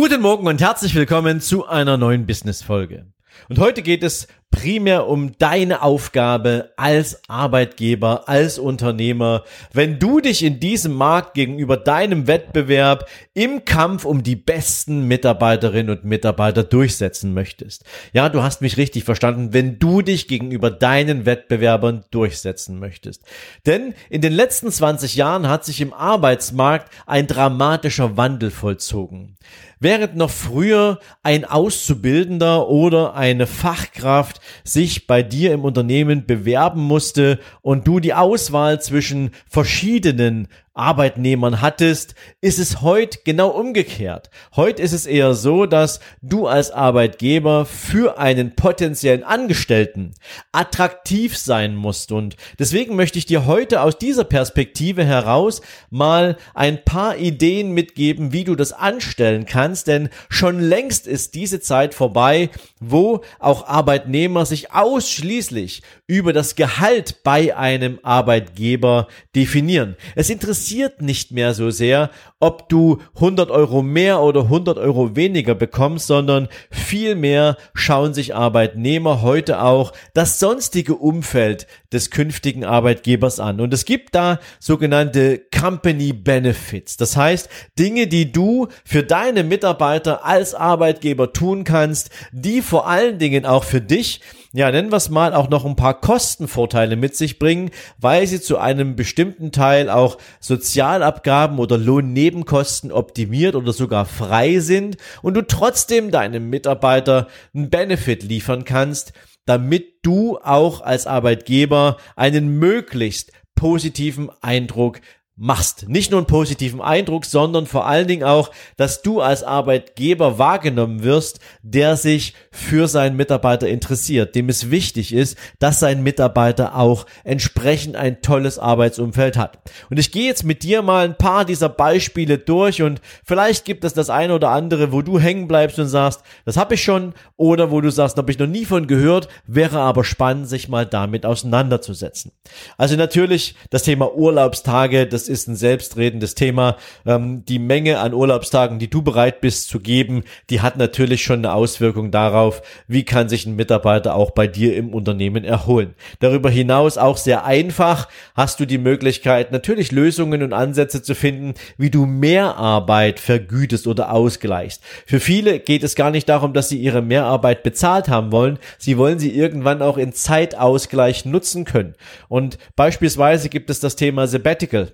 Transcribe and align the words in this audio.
Guten 0.00 0.22
Morgen 0.22 0.46
und 0.46 0.62
herzlich 0.62 0.94
willkommen 0.94 1.42
zu 1.42 1.66
einer 1.66 1.98
neuen 1.98 2.24
Business-Folge. 2.24 3.04
Und 3.50 3.58
heute 3.58 3.82
geht 3.82 4.02
es 4.02 4.28
primär 4.50 5.06
um 5.06 5.38
deine 5.38 5.82
Aufgabe 5.82 6.72
als 6.76 7.22
Arbeitgeber, 7.28 8.28
als 8.28 8.58
Unternehmer, 8.58 9.44
wenn 9.72 9.98
du 9.98 10.20
dich 10.20 10.42
in 10.42 10.60
diesem 10.60 10.92
Markt 10.92 11.34
gegenüber 11.34 11.76
deinem 11.76 12.26
Wettbewerb 12.26 13.08
im 13.32 13.64
Kampf 13.64 14.04
um 14.04 14.22
die 14.22 14.36
besten 14.36 15.06
Mitarbeiterinnen 15.06 15.96
und 15.96 16.04
Mitarbeiter 16.04 16.64
durchsetzen 16.64 17.32
möchtest. 17.32 17.84
Ja, 18.12 18.28
du 18.28 18.42
hast 18.42 18.60
mich 18.60 18.76
richtig 18.76 19.04
verstanden, 19.04 19.52
wenn 19.52 19.78
du 19.78 20.02
dich 20.02 20.26
gegenüber 20.26 20.70
deinen 20.70 21.26
Wettbewerbern 21.26 22.04
durchsetzen 22.10 22.78
möchtest. 22.78 23.22
Denn 23.66 23.94
in 24.10 24.20
den 24.20 24.32
letzten 24.32 24.70
20 24.70 25.14
Jahren 25.14 25.48
hat 25.48 25.64
sich 25.64 25.80
im 25.80 25.92
Arbeitsmarkt 25.92 26.92
ein 27.06 27.26
dramatischer 27.26 28.16
Wandel 28.16 28.50
vollzogen. 28.50 29.36
Während 29.82 30.14
noch 30.14 30.30
früher 30.30 30.98
ein 31.22 31.46
Auszubildender 31.46 32.68
oder 32.68 33.14
eine 33.14 33.46
Fachkraft 33.46 34.39
sich 34.64 35.06
bei 35.06 35.22
dir 35.22 35.52
im 35.52 35.64
Unternehmen 35.64 36.26
bewerben 36.26 36.82
musste 36.82 37.38
und 37.62 37.86
du 37.86 38.00
die 38.00 38.14
Auswahl 38.14 38.80
zwischen 38.80 39.30
verschiedenen 39.48 40.48
Arbeitnehmern 40.74 41.60
hattest, 41.60 42.14
ist 42.40 42.60
es 42.60 42.80
heute 42.80 43.18
genau 43.24 43.48
umgekehrt. 43.48 44.30
Heute 44.54 44.80
ist 44.82 44.92
es 44.92 45.04
eher 45.04 45.34
so, 45.34 45.66
dass 45.66 45.98
du 46.22 46.46
als 46.46 46.70
Arbeitgeber 46.70 47.66
für 47.66 48.18
einen 48.18 48.54
potenziellen 48.54 49.24
Angestellten 49.24 50.14
attraktiv 50.52 51.36
sein 51.36 51.74
musst. 51.74 52.12
Und 52.12 52.36
deswegen 52.60 52.94
möchte 52.94 53.18
ich 53.18 53.26
dir 53.26 53.46
heute 53.46 53.82
aus 53.82 53.98
dieser 53.98 54.22
Perspektive 54.22 55.04
heraus 55.04 55.60
mal 55.90 56.36
ein 56.54 56.84
paar 56.84 57.16
Ideen 57.16 57.72
mitgeben, 57.72 58.32
wie 58.32 58.44
du 58.44 58.54
das 58.54 58.70
anstellen 58.72 59.46
kannst. 59.46 59.88
Denn 59.88 60.08
schon 60.28 60.60
längst 60.60 61.08
ist 61.08 61.34
diese 61.34 61.60
Zeit 61.60 61.94
vorbei, 61.94 62.48
wo 62.78 63.22
auch 63.40 63.66
Arbeitnehmer 63.66 64.46
sich 64.46 64.72
ausschließlich 64.72 65.82
über 66.06 66.32
das 66.32 66.54
Gehalt 66.54 67.24
bei 67.24 67.56
einem 67.56 67.98
Arbeitgeber 68.04 69.08
definieren. 69.34 69.96
Es 70.14 70.30
interessiert 70.30 70.59
interessiert 70.60 71.00
nicht 71.00 71.32
mehr 71.32 71.54
so 71.54 71.70
sehr, 71.70 72.10
ob 72.38 72.68
du 72.68 72.98
100 73.14 73.50
Euro 73.50 73.80
mehr 73.80 74.20
oder 74.20 74.42
100 74.42 74.76
Euro 74.76 75.16
weniger 75.16 75.54
bekommst, 75.54 76.06
sondern 76.06 76.48
vielmehr 76.70 77.56
schauen 77.72 78.12
sich 78.12 78.34
Arbeitnehmer 78.34 79.22
heute 79.22 79.62
auch 79.62 79.94
das 80.12 80.38
sonstige 80.38 80.96
Umfeld 80.96 81.66
des 81.94 82.10
künftigen 82.10 82.66
Arbeitgebers 82.66 83.40
an. 83.40 83.58
Und 83.62 83.72
es 83.72 83.86
gibt 83.86 84.14
da 84.14 84.38
sogenannte 84.58 85.38
Company 85.38 86.12
Benefits. 86.12 86.98
Das 86.98 87.16
heißt, 87.16 87.48
Dinge, 87.78 88.06
die 88.06 88.30
du 88.30 88.68
für 88.84 89.02
deine 89.02 89.44
Mitarbeiter 89.44 90.26
als 90.26 90.54
Arbeitgeber 90.54 91.32
tun 91.32 91.64
kannst, 91.64 92.10
die 92.32 92.60
vor 92.60 92.86
allen 92.86 93.18
Dingen 93.18 93.46
auch 93.46 93.64
für 93.64 93.80
dich 93.80 94.20
ja, 94.52 94.70
nennen 94.72 94.90
wir 94.90 94.96
es 94.96 95.10
mal, 95.10 95.32
auch 95.32 95.48
noch 95.48 95.64
ein 95.64 95.76
paar 95.76 96.00
Kostenvorteile 96.00 96.96
mit 96.96 97.14
sich 97.14 97.38
bringen, 97.38 97.70
weil 97.98 98.26
sie 98.26 98.40
zu 98.40 98.58
einem 98.58 98.96
bestimmten 98.96 99.52
Teil 99.52 99.88
auch 99.88 100.18
Sozialabgaben 100.40 101.60
oder 101.60 101.78
Lohnnebenkosten 101.78 102.90
optimiert 102.90 103.54
oder 103.54 103.72
sogar 103.72 104.06
frei 104.06 104.58
sind 104.58 104.96
und 105.22 105.34
du 105.34 105.46
trotzdem 105.46 106.10
deinem 106.10 106.50
Mitarbeiter 106.50 107.28
einen 107.54 107.70
Benefit 107.70 108.24
liefern 108.24 108.64
kannst, 108.64 109.12
damit 109.46 110.04
du 110.04 110.38
auch 110.38 110.80
als 110.80 111.06
Arbeitgeber 111.06 111.98
einen 112.16 112.58
möglichst 112.58 113.30
positiven 113.54 114.30
Eindruck 114.40 115.00
machst. 115.40 115.88
Nicht 115.88 116.10
nur 116.10 116.20
einen 116.20 116.26
positiven 116.26 116.82
Eindruck, 116.82 117.24
sondern 117.24 117.64
vor 117.66 117.86
allen 117.86 118.06
Dingen 118.06 118.24
auch, 118.24 118.50
dass 118.76 119.00
du 119.00 119.22
als 119.22 119.42
Arbeitgeber 119.42 120.38
wahrgenommen 120.38 121.02
wirst, 121.02 121.40
der 121.62 121.96
sich 121.96 122.34
für 122.50 122.88
seinen 122.88 123.16
Mitarbeiter 123.16 123.66
interessiert, 123.66 124.34
dem 124.34 124.50
es 124.50 124.70
wichtig 124.70 125.14
ist, 125.14 125.38
dass 125.58 125.80
sein 125.80 126.02
Mitarbeiter 126.02 126.76
auch 126.76 127.06
entsprechend 127.24 127.96
ein 127.96 128.20
tolles 128.20 128.58
Arbeitsumfeld 128.58 129.38
hat. 129.38 129.58
Und 129.88 129.98
ich 129.98 130.12
gehe 130.12 130.26
jetzt 130.26 130.44
mit 130.44 130.62
dir 130.62 130.82
mal 130.82 131.06
ein 131.06 131.16
paar 131.16 131.46
dieser 131.46 131.70
Beispiele 131.70 132.36
durch 132.36 132.82
und 132.82 133.00
vielleicht 133.24 133.64
gibt 133.64 133.84
es 133.84 133.94
das 133.94 134.10
eine 134.10 134.34
oder 134.34 134.50
andere, 134.50 134.92
wo 134.92 135.00
du 135.00 135.18
hängen 135.18 135.48
bleibst 135.48 135.78
und 135.78 135.88
sagst, 135.88 136.20
das 136.44 136.58
habe 136.58 136.74
ich 136.74 136.84
schon 136.84 137.14
oder 137.38 137.70
wo 137.70 137.80
du 137.80 137.90
sagst, 137.90 138.18
habe 138.18 138.30
ich 138.30 138.38
noch 138.38 138.46
nie 138.46 138.66
von 138.66 138.86
gehört, 138.86 139.28
wäre 139.46 139.80
aber 139.80 140.04
spannend, 140.04 140.50
sich 140.50 140.68
mal 140.68 140.84
damit 140.84 141.24
auseinanderzusetzen. 141.24 142.32
Also 142.76 142.96
natürlich 142.96 143.54
das 143.70 143.84
Thema 143.84 144.14
Urlaubstage, 144.14 145.06
das 145.06 145.29
ist 145.30 145.48
ein 145.48 145.56
selbstredendes 145.56 146.34
Thema. 146.34 146.76
Ähm, 147.06 147.44
die 147.46 147.58
Menge 147.58 148.00
an 148.00 148.12
Urlaubstagen, 148.12 148.78
die 148.78 148.90
du 148.90 149.00
bereit 149.02 149.40
bist 149.40 149.68
zu 149.68 149.80
geben, 149.80 150.24
die 150.50 150.60
hat 150.60 150.76
natürlich 150.76 151.22
schon 151.22 151.38
eine 151.38 151.54
Auswirkung 151.54 152.10
darauf, 152.10 152.60
wie 152.88 153.04
kann 153.04 153.28
sich 153.28 153.46
ein 153.46 153.56
Mitarbeiter 153.56 154.14
auch 154.14 154.32
bei 154.32 154.46
dir 154.46 154.76
im 154.76 154.92
Unternehmen 154.92 155.44
erholen. 155.44 155.94
Darüber 156.18 156.50
hinaus 156.50 156.98
auch 156.98 157.16
sehr 157.16 157.44
einfach 157.44 158.08
hast 158.34 158.60
du 158.60 158.66
die 158.66 158.78
Möglichkeit, 158.78 159.52
natürlich 159.52 159.92
Lösungen 159.92 160.42
und 160.42 160.52
Ansätze 160.52 161.02
zu 161.02 161.14
finden, 161.14 161.54
wie 161.78 161.90
du 161.90 162.04
mehr 162.04 162.56
Arbeit 162.56 163.20
vergütest 163.20 163.86
oder 163.86 164.12
ausgleichst. 164.12 164.82
Für 165.06 165.20
viele 165.20 165.60
geht 165.60 165.84
es 165.84 165.94
gar 165.94 166.10
nicht 166.10 166.28
darum, 166.28 166.52
dass 166.52 166.68
sie 166.68 166.78
ihre 166.78 167.02
Mehrarbeit 167.02 167.62
bezahlt 167.62 168.08
haben 168.08 168.32
wollen. 168.32 168.58
Sie 168.78 168.98
wollen 168.98 169.18
sie 169.18 169.34
irgendwann 169.34 169.82
auch 169.82 169.96
in 169.96 170.12
Zeitausgleich 170.12 171.24
nutzen 171.24 171.64
können. 171.64 171.94
Und 172.28 172.58
beispielsweise 172.76 173.48
gibt 173.48 173.70
es 173.70 173.80
das 173.80 173.96
Thema 173.96 174.26
Sabbatical. 174.26 174.92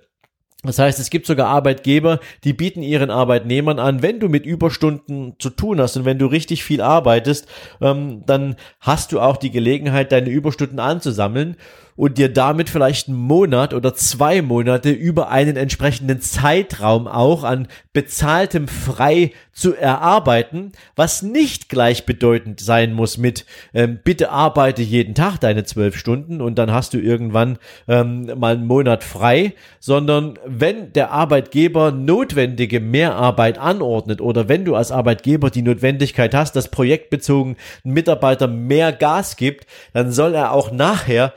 Das 0.67 0.79
heißt, 0.79 0.99
es 0.99 1.09
gibt 1.09 1.25
sogar 1.25 1.47
Arbeitgeber, 1.47 2.19
die 2.43 2.53
bieten 2.53 2.81
ihren 2.81 3.09
Arbeitnehmern 3.09 3.79
an, 3.79 4.01
wenn 4.01 4.19
du 4.19 4.29
mit 4.29 4.45
Überstunden 4.45 5.35
zu 5.39 5.49
tun 5.49 5.79
hast 5.79 5.97
und 5.97 6.05
wenn 6.05 6.19
du 6.19 6.27
richtig 6.27 6.63
viel 6.63 6.81
arbeitest, 6.81 7.47
ähm, 7.81 8.23
dann 8.25 8.55
hast 8.79 9.11
du 9.11 9.19
auch 9.19 9.37
die 9.37 9.51
Gelegenheit, 9.51 10.11
deine 10.11 10.29
Überstunden 10.29 10.79
anzusammeln 10.79 11.57
und 11.97 12.17
dir 12.17 12.31
damit 12.31 12.69
vielleicht 12.69 13.09
einen 13.09 13.17
Monat 13.17 13.73
oder 13.73 13.93
zwei 13.95 14.41
Monate 14.41 14.91
über 14.91 15.29
einen 15.29 15.57
entsprechenden 15.57 16.21
Zeitraum 16.21 17.07
auch 17.07 17.43
an 17.43 17.67
bezahltem 17.91 18.67
Frei 18.69 19.31
zu 19.51 19.75
erarbeiten, 19.75 20.71
was 20.95 21.23
nicht 21.23 21.67
gleichbedeutend 21.67 22.59
sein 22.59 22.93
muss 22.93 23.17
mit 23.17 23.45
ähm, 23.73 23.99
bitte 24.03 24.29
arbeite 24.29 24.83
jeden 24.83 25.15
Tag 25.15 25.39
deine 25.39 25.63
zwölf 25.63 25.97
Stunden 25.97 26.39
und 26.39 26.59
dann 26.59 26.71
hast 26.71 26.93
du 26.93 26.99
irgendwann 26.99 27.57
ähm, 27.87 28.31
mal 28.37 28.53
einen 28.53 28.67
Monat 28.67 29.03
frei, 29.03 29.53
sondern 29.79 30.37
wenn 30.45 30.93
der 30.93 31.09
Arbeitgeber 31.09 31.91
notwendige 31.91 32.79
Mehrarbeit 32.79 33.57
anordnet 33.57 34.21
oder 34.21 34.47
wenn 34.47 34.63
du 34.63 34.75
als 34.75 34.91
Arbeitgeber 34.91 35.49
die 35.49 35.63
Notwendigkeit 35.63 36.35
hast, 36.35 36.55
dass 36.55 36.69
projektbezogen 36.69 37.57
ein 37.83 37.93
Mitarbeiter 37.93 38.47
mehr 38.47 38.93
Gas 38.93 39.37
gibt, 39.37 39.65
dann 39.93 40.11
soll 40.11 40.35
er 40.35 40.51
auch 40.51 40.71
nachher 40.71 41.33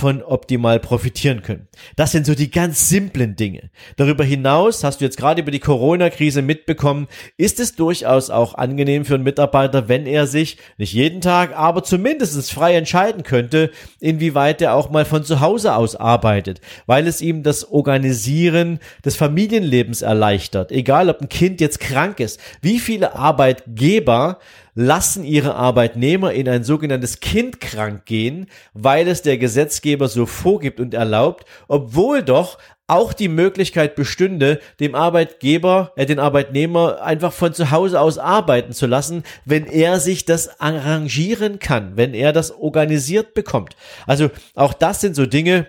davon 0.00 0.22
optimal 0.22 0.80
profitieren 0.80 1.42
können. 1.42 1.68
Das 1.94 2.12
sind 2.12 2.24
so 2.24 2.34
die 2.34 2.50
ganz 2.50 2.88
simplen 2.88 3.36
Dinge. 3.36 3.70
Darüber 3.96 4.24
hinaus 4.24 4.82
hast 4.82 5.00
du 5.00 5.04
jetzt 5.04 5.18
gerade 5.18 5.42
über 5.42 5.50
die 5.50 5.58
Corona-Krise 5.58 6.40
mitbekommen, 6.40 7.06
ist 7.36 7.60
es 7.60 7.74
durchaus 7.74 8.30
auch 8.30 8.54
angenehm 8.54 9.04
für 9.04 9.16
einen 9.16 9.24
Mitarbeiter, 9.24 9.88
wenn 9.88 10.06
er 10.06 10.26
sich 10.26 10.56
nicht 10.78 10.94
jeden 10.94 11.20
Tag, 11.20 11.54
aber 11.54 11.84
zumindest 11.84 12.50
frei 12.50 12.76
entscheiden 12.76 13.24
könnte, 13.24 13.72
inwieweit 14.00 14.62
er 14.62 14.74
auch 14.74 14.88
mal 14.88 15.04
von 15.04 15.22
zu 15.22 15.40
Hause 15.40 15.74
aus 15.74 15.96
arbeitet, 15.96 16.62
weil 16.86 17.06
es 17.06 17.20
ihm 17.20 17.42
das 17.42 17.70
Organisieren 17.70 18.78
des 19.04 19.16
Familienlebens 19.16 20.00
erleichtert. 20.00 20.72
Egal, 20.72 21.10
ob 21.10 21.20
ein 21.20 21.28
Kind 21.28 21.60
jetzt 21.60 21.78
krank 21.78 22.20
ist. 22.20 22.40
Wie 22.62 22.78
viele 22.78 23.14
Arbeitgeber 23.14 24.38
lassen 24.74 25.24
ihre 25.24 25.54
Arbeitnehmer 25.54 26.32
in 26.32 26.48
ein 26.48 26.64
sogenanntes 26.64 27.20
Kind 27.20 27.60
krank 27.60 28.06
gehen, 28.06 28.46
weil 28.72 29.08
es 29.08 29.22
der 29.22 29.38
Gesetzgeber 29.38 30.08
so 30.08 30.26
vorgibt 30.26 30.80
und 30.80 30.94
erlaubt, 30.94 31.44
obwohl 31.68 32.22
doch 32.22 32.58
auch 32.90 33.12
die 33.12 33.28
Möglichkeit 33.28 33.94
bestünde, 33.94 34.60
dem 34.80 34.96
Arbeitgeber, 34.96 35.92
äh, 35.94 36.06
den 36.06 36.18
Arbeitnehmer 36.18 37.00
einfach 37.02 37.32
von 37.32 37.54
zu 37.54 37.70
Hause 37.70 38.00
aus 38.00 38.18
arbeiten 38.18 38.72
zu 38.72 38.86
lassen, 38.86 39.22
wenn 39.44 39.66
er 39.66 40.00
sich 40.00 40.24
das 40.24 40.60
arrangieren 40.60 41.60
kann, 41.60 41.96
wenn 41.96 42.14
er 42.14 42.32
das 42.32 42.50
organisiert 42.50 43.32
bekommt. 43.32 43.76
Also 44.06 44.30
auch 44.56 44.72
das 44.72 45.00
sind 45.00 45.14
so 45.14 45.26
Dinge, 45.26 45.68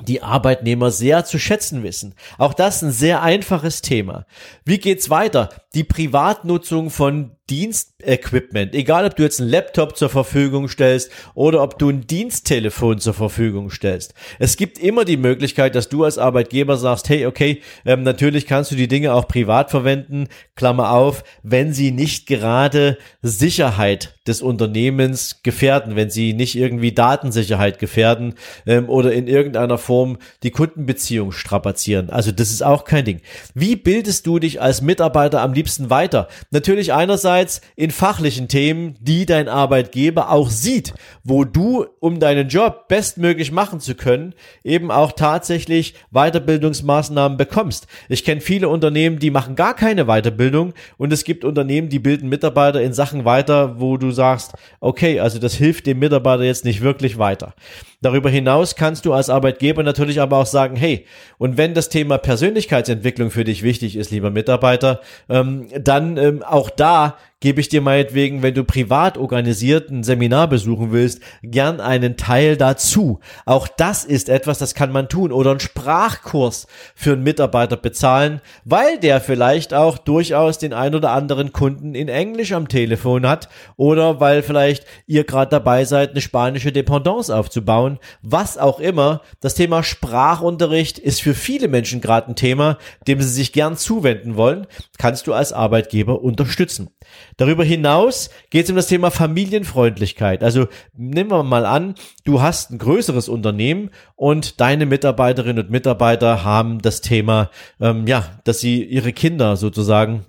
die 0.00 0.22
Arbeitnehmer 0.22 0.90
sehr 0.90 1.24
zu 1.24 1.38
schätzen 1.38 1.82
wissen. 1.82 2.14
Auch 2.38 2.54
das 2.54 2.82
ein 2.82 2.92
sehr 2.92 3.22
einfaches 3.22 3.82
Thema. 3.82 4.26
Wie 4.64 4.78
geht's 4.78 5.10
weiter? 5.10 5.50
Die 5.74 5.84
Privatnutzung 5.84 6.90
von 6.90 7.36
Dienstequipment, 7.52 8.74
egal 8.74 9.04
ob 9.04 9.14
du 9.14 9.24
jetzt 9.24 9.38
einen 9.38 9.50
Laptop 9.50 9.98
zur 9.98 10.08
Verfügung 10.08 10.68
stellst 10.68 11.10
oder 11.34 11.62
ob 11.62 11.78
du 11.78 11.90
ein 11.90 12.06
Diensttelefon 12.06 12.98
zur 12.98 13.12
Verfügung 13.12 13.68
stellst. 13.70 14.14
Es 14.38 14.56
gibt 14.56 14.78
immer 14.78 15.04
die 15.04 15.18
Möglichkeit, 15.18 15.74
dass 15.74 15.90
du 15.90 16.02
als 16.04 16.16
Arbeitgeber 16.16 16.78
sagst, 16.78 17.10
hey, 17.10 17.26
okay, 17.26 17.60
ähm, 17.84 18.04
natürlich 18.04 18.46
kannst 18.46 18.70
du 18.70 18.74
die 18.74 18.88
Dinge 18.88 19.12
auch 19.12 19.28
privat 19.28 19.70
verwenden, 19.70 20.28
Klammer 20.56 20.92
auf, 20.92 21.24
wenn 21.42 21.74
sie 21.74 21.90
nicht 21.90 22.26
gerade 22.26 22.96
Sicherheit 23.20 24.14
des 24.26 24.40
Unternehmens 24.40 25.42
gefährden, 25.42 25.96
wenn 25.96 26.08
sie 26.08 26.32
nicht 26.32 26.54
irgendwie 26.54 26.92
Datensicherheit 26.92 27.78
gefährden 27.78 28.34
ähm, 28.66 28.88
oder 28.88 29.12
in 29.12 29.26
irgendeiner 29.26 29.78
Form 29.78 30.18
die 30.42 30.52
Kundenbeziehung 30.52 31.32
strapazieren. 31.32 32.08
Also 32.08 32.30
das 32.30 32.50
ist 32.50 32.62
auch 32.62 32.84
kein 32.84 33.04
Ding. 33.04 33.20
Wie 33.54 33.76
bildest 33.76 34.26
du 34.26 34.38
dich 34.38 34.62
als 34.62 34.80
Mitarbeiter 34.80 35.42
am 35.42 35.52
liebsten 35.52 35.90
weiter? 35.90 36.28
Natürlich 36.50 36.92
einerseits 36.92 37.41
in 37.76 37.90
fachlichen 37.90 38.48
Themen, 38.48 38.94
die 39.00 39.26
dein 39.26 39.48
Arbeitgeber 39.48 40.30
auch 40.30 40.50
sieht, 40.50 40.94
wo 41.24 41.44
du, 41.44 41.86
um 42.00 42.20
deinen 42.20 42.48
Job 42.48 42.88
bestmöglich 42.88 43.52
machen 43.52 43.80
zu 43.80 43.94
können, 43.94 44.34
eben 44.64 44.90
auch 44.90 45.12
tatsächlich 45.12 45.94
Weiterbildungsmaßnahmen 46.10 47.36
bekommst. 47.36 47.86
Ich 48.08 48.24
kenne 48.24 48.40
viele 48.40 48.68
Unternehmen, 48.68 49.18
die 49.18 49.30
machen 49.30 49.56
gar 49.56 49.74
keine 49.74 50.06
Weiterbildung 50.06 50.74
und 50.98 51.12
es 51.12 51.24
gibt 51.24 51.44
Unternehmen, 51.44 51.88
die 51.88 51.98
bilden 51.98 52.28
Mitarbeiter 52.28 52.80
in 52.80 52.92
Sachen 52.92 53.24
weiter, 53.24 53.80
wo 53.80 53.96
du 53.96 54.10
sagst, 54.10 54.52
okay, 54.80 55.20
also 55.20 55.38
das 55.38 55.54
hilft 55.54 55.86
dem 55.86 55.98
Mitarbeiter 55.98 56.44
jetzt 56.44 56.64
nicht 56.64 56.82
wirklich 56.82 57.18
weiter. 57.18 57.54
Darüber 58.02 58.30
hinaus 58.30 58.74
kannst 58.74 59.06
du 59.06 59.12
als 59.12 59.30
Arbeitgeber 59.30 59.84
natürlich 59.84 60.20
aber 60.20 60.38
auch 60.38 60.46
sagen, 60.46 60.74
hey, 60.74 61.06
und 61.38 61.56
wenn 61.56 61.72
das 61.72 61.88
Thema 61.88 62.18
Persönlichkeitsentwicklung 62.18 63.30
für 63.30 63.44
dich 63.44 63.62
wichtig 63.62 63.96
ist, 63.96 64.10
lieber 64.10 64.30
Mitarbeiter, 64.30 65.00
ähm, 65.28 65.68
dann 65.80 66.16
ähm, 66.16 66.42
auch 66.42 66.68
da 66.68 67.16
gebe 67.42 67.60
ich 67.60 67.68
dir 67.68 67.82
meinetwegen, 67.82 68.42
wenn 68.42 68.54
du 68.54 68.62
privat 68.62 69.18
organisiert 69.18 69.90
ein 69.90 70.04
Seminar 70.04 70.48
besuchen 70.48 70.92
willst, 70.92 71.20
gern 71.42 71.80
einen 71.80 72.16
Teil 72.16 72.56
dazu. 72.56 73.18
Auch 73.44 73.66
das 73.66 74.04
ist 74.04 74.28
etwas, 74.28 74.58
das 74.58 74.74
kann 74.74 74.92
man 74.92 75.08
tun. 75.08 75.32
Oder 75.32 75.50
einen 75.50 75.60
Sprachkurs 75.60 76.68
für 76.94 77.12
einen 77.12 77.24
Mitarbeiter 77.24 77.76
bezahlen, 77.76 78.40
weil 78.64 78.98
der 78.98 79.20
vielleicht 79.20 79.74
auch 79.74 79.98
durchaus 79.98 80.58
den 80.58 80.72
ein 80.72 80.94
oder 80.94 81.10
anderen 81.10 81.52
Kunden 81.52 81.96
in 81.96 82.08
Englisch 82.08 82.52
am 82.52 82.68
Telefon 82.68 83.26
hat 83.26 83.48
oder 83.76 84.20
weil 84.20 84.42
vielleicht 84.42 84.86
ihr 85.08 85.24
gerade 85.24 85.50
dabei 85.50 85.84
seid, 85.84 86.10
eine 86.10 86.20
spanische 86.20 86.70
Dependance 86.70 87.34
aufzubauen. 87.34 87.98
Was 88.22 88.56
auch 88.56 88.78
immer. 88.78 89.20
Das 89.40 89.56
Thema 89.56 89.82
Sprachunterricht 89.82 91.00
ist 91.00 91.20
für 91.20 91.34
viele 91.34 91.66
Menschen 91.66 92.00
gerade 92.00 92.28
ein 92.28 92.36
Thema, 92.36 92.78
dem 93.08 93.20
sie 93.20 93.28
sich 93.28 93.52
gern 93.52 93.76
zuwenden 93.76 94.36
wollen. 94.36 94.68
Kannst 94.96 95.26
du 95.26 95.32
als 95.32 95.52
Arbeitgeber 95.52 96.22
unterstützen. 96.22 96.90
Darüber 97.36 97.64
hinaus 97.64 98.30
geht 98.50 98.64
es 98.64 98.70
um 98.70 98.76
das 98.76 98.86
Thema 98.86 99.10
Familienfreundlichkeit. 99.10 100.42
Also 100.42 100.68
nehmen 100.96 101.30
wir 101.30 101.42
mal 101.42 101.66
an, 101.66 101.94
du 102.24 102.40
hast 102.40 102.70
ein 102.70 102.78
größeres 102.78 103.28
Unternehmen 103.28 103.90
und 104.16 104.60
deine 104.60 104.86
Mitarbeiterinnen 104.86 105.64
und 105.64 105.70
Mitarbeiter 105.70 106.44
haben 106.44 106.80
das 106.80 107.00
Thema, 107.00 107.50
ähm, 107.80 108.06
ja, 108.06 108.40
dass 108.44 108.60
sie 108.60 108.84
ihre 108.84 109.12
Kinder 109.12 109.56
sozusagen 109.56 110.24